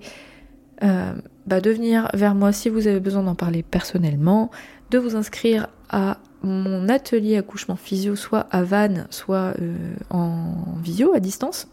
euh, 0.84 1.14
bah, 1.48 1.62
de 1.62 1.72
venir 1.72 2.10
vers 2.14 2.36
moi 2.36 2.52
si 2.52 2.70
vous 2.70 2.88
avez 2.88 3.00
besoin 3.00 3.24
d'en 3.24 3.36
parler 3.36 3.64
personnellement, 3.64 4.52
de 4.92 4.98
vous 4.98 5.16
inscrire 5.16 5.68
à 5.90 6.18
mon 6.42 6.90
atelier 6.90 7.38
accouchement 7.38 7.76
physio, 7.76 8.16
soit 8.16 8.48
à 8.52 8.64
Vannes, 8.64 9.08
soit 9.10 9.54
euh, 9.62 9.76
en 10.10 10.56
visio, 10.84 11.14
à 11.14 11.20
distance. 11.20 11.68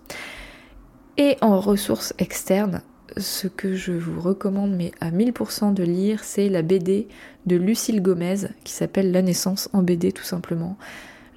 Et 1.22 1.36
en 1.42 1.60
ressources 1.60 2.14
externes, 2.18 2.80
ce 3.18 3.46
que 3.46 3.74
je 3.74 3.92
vous 3.92 4.22
recommande, 4.22 4.74
mais 4.74 4.90
à 5.02 5.10
1000% 5.10 5.74
de 5.74 5.82
lire, 5.82 6.24
c'est 6.24 6.48
la 6.48 6.62
BD 6.62 7.08
de 7.44 7.56
Lucille 7.56 8.00
Gomez, 8.00 8.48
qui 8.64 8.72
s'appelle 8.72 9.12
La 9.12 9.20
naissance 9.20 9.68
en 9.74 9.82
BD 9.82 10.12
tout 10.12 10.24
simplement. 10.24 10.78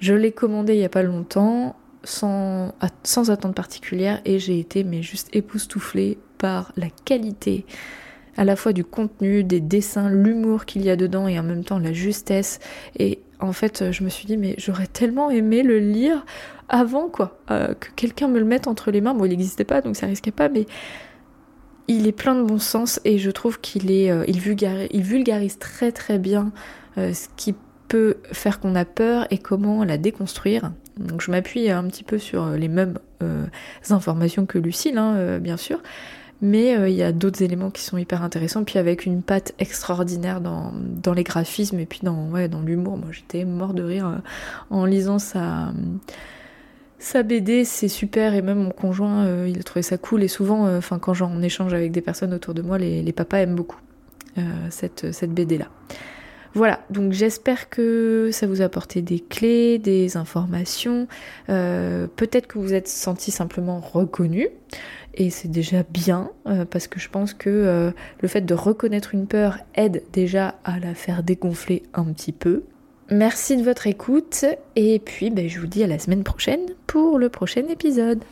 Je 0.00 0.14
l'ai 0.14 0.32
commandée 0.32 0.72
il 0.72 0.78
n'y 0.78 0.86
a 0.86 0.88
pas 0.88 1.02
longtemps, 1.02 1.76
sans, 2.02 2.74
sans 3.02 3.30
attente 3.30 3.54
particulière, 3.54 4.22
et 4.24 4.38
j'ai 4.38 4.58
été 4.58 4.84
mais 4.84 5.02
juste 5.02 5.28
époustouflée 5.36 6.16
par 6.38 6.72
la 6.78 6.88
qualité 7.04 7.66
à 8.38 8.44
la 8.44 8.56
fois 8.56 8.72
du 8.72 8.84
contenu, 8.84 9.44
des 9.44 9.60
dessins, 9.60 10.08
l'humour 10.08 10.64
qu'il 10.64 10.82
y 10.82 10.90
a 10.90 10.96
dedans 10.96 11.28
et 11.28 11.38
en 11.38 11.42
même 11.42 11.62
temps 11.62 11.78
la 11.78 11.92
justesse. 11.92 12.58
Et 12.98 13.20
en 13.44 13.52
fait, 13.52 13.92
je 13.92 14.04
me 14.04 14.08
suis 14.08 14.26
dit, 14.26 14.36
mais 14.36 14.54
j'aurais 14.58 14.86
tellement 14.86 15.30
aimé 15.30 15.62
le 15.62 15.78
lire 15.78 16.24
avant, 16.68 17.08
quoi. 17.08 17.38
Euh, 17.50 17.74
que 17.74 17.88
quelqu'un 17.96 18.28
me 18.28 18.38
le 18.38 18.44
mette 18.44 18.66
entre 18.66 18.90
les 18.90 19.00
mains. 19.00 19.14
Bon, 19.14 19.24
il 19.24 19.30
n'existait 19.30 19.64
pas, 19.64 19.80
donc 19.80 19.96
ça 19.96 20.06
risquait 20.06 20.30
pas, 20.30 20.48
mais 20.48 20.66
il 21.88 22.06
est 22.06 22.12
plein 22.12 22.34
de 22.34 22.42
bon 22.42 22.58
sens 22.58 23.00
et 23.04 23.18
je 23.18 23.30
trouve 23.30 23.60
qu'il 23.60 23.90
est, 23.90 24.10
euh, 24.10 24.24
il, 24.26 24.40
vulgarise, 24.40 25.58
très 25.58 25.92
très 25.92 26.18
bien 26.18 26.52
euh, 26.96 27.12
ce 27.12 27.28
qui 27.36 27.54
peut 27.88 28.16
faire 28.32 28.60
qu'on 28.60 28.74
a 28.74 28.86
peur 28.86 29.26
et 29.30 29.38
comment 29.38 29.84
la 29.84 29.98
déconstruire. 29.98 30.72
Donc 30.98 31.20
je 31.20 31.30
m'appuie 31.30 31.70
un 31.70 31.84
petit 31.84 32.04
peu 32.04 32.18
sur 32.18 32.50
les 32.50 32.68
mêmes 32.68 32.98
informations 33.90 34.44
que 34.44 34.58
Lucille, 34.58 34.98
hein, 34.98 35.38
bien 35.38 35.56
sûr, 35.56 35.80
mais 36.44 36.90
il 36.90 36.96
y 36.96 37.02
a 37.02 37.10
d'autres 37.10 37.42
éléments 37.42 37.70
qui 37.70 37.82
sont 37.82 37.98
hyper 37.98 38.22
intéressants, 38.22 38.62
puis 38.62 38.78
avec 38.78 39.06
une 39.06 39.22
patte 39.22 39.54
extraordinaire 39.58 40.40
dans, 40.40 40.72
les 41.14 41.24
graphismes 41.24 41.80
et 41.80 41.86
puis 41.86 42.00
dans, 42.02 42.28
l'humour. 42.64 42.98
Moi 42.98 43.08
j'étais 43.10 43.44
mort 43.44 43.74
de 43.74 43.82
rire 43.82 44.20
en 44.70 44.84
lisant 44.84 45.18
sa 45.18 45.72
sa 47.04 47.22
BD, 47.22 47.64
c'est 47.64 47.88
super 47.88 48.34
et 48.34 48.40
même 48.40 48.58
mon 48.58 48.70
conjoint, 48.70 49.26
euh, 49.26 49.46
il 49.48 49.58
a 49.58 49.62
trouvé 49.62 49.82
ça 49.82 49.98
cool 49.98 50.22
et 50.22 50.28
souvent, 50.28 50.66
euh, 50.66 50.80
quand 50.80 51.12
j'en 51.12 51.42
échange 51.42 51.74
avec 51.74 51.92
des 51.92 52.00
personnes 52.00 52.32
autour 52.32 52.54
de 52.54 52.62
moi, 52.62 52.78
les, 52.78 53.12
papas 53.12 53.40
aiment 53.40 53.54
beaucoup 53.54 53.78
euh, 54.38 54.42
cette, 54.70 55.12
cette 55.12 55.32
BD 55.32 55.58
là. 55.58 55.66
Voilà, 56.54 56.80
donc 56.88 57.12
j'espère 57.12 57.68
que 57.68 58.30
ça 58.32 58.46
vous 58.46 58.62
a 58.62 58.66
apporté 58.66 59.02
des 59.02 59.18
clés, 59.18 59.78
des 59.78 60.16
informations. 60.16 61.08
Euh, 61.48 62.06
peut-être 62.14 62.46
que 62.46 62.58
vous 62.58 62.74
êtes 62.74 62.86
senti 62.86 63.32
simplement 63.32 63.80
reconnu. 63.80 64.48
Et 65.16 65.30
c'est 65.30 65.50
déjà 65.50 65.82
bien, 65.88 66.30
euh, 66.46 66.64
parce 66.64 66.86
que 66.86 66.98
je 66.98 67.08
pense 67.08 67.34
que 67.34 67.50
euh, 67.50 67.90
le 68.20 68.28
fait 68.28 68.40
de 68.40 68.54
reconnaître 68.54 69.14
une 69.14 69.26
peur 69.26 69.58
aide 69.74 70.02
déjà 70.12 70.56
à 70.64 70.78
la 70.80 70.94
faire 70.94 71.22
dégonfler 71.22 71.82
un 71.94 72.04
petit 72.04 72.32
peu. 72.32 72.64
Merci 73.10 73.56
de 73.56 73.62
votre 73.62 73.86
écoute, 73.86 74.44
et 74.76 74.98
puis 74.98 75.30
ben, 75.30 75.48
je 75.48 75.60
vous 75.60 75.66
dis 75.66 75.84
à 75.84 75.86
la 75.86 75.98
semaine 75.98 76.24
prochaine 76.24 76.66
pour 76.86 77.18
le 77.18 77.28
prochain 77.28 77.64
épisode. 77.68 78.24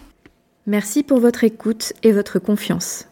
Merci 0.66 1.02
pour 1.02 1.20
votre 1.20 1.44
écoute 1.44 1.92
et 2.02 2.12
votre 2.12 2.38
confiance. 2.38 3.11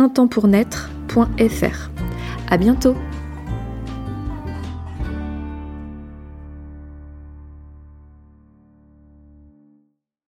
un 0.00 0.08
temps 0.08 0.26
pour 0.26 0.48
naître.fr. 0.48 1.90
À 2.50 2.56
bientôt! 2.56 2.96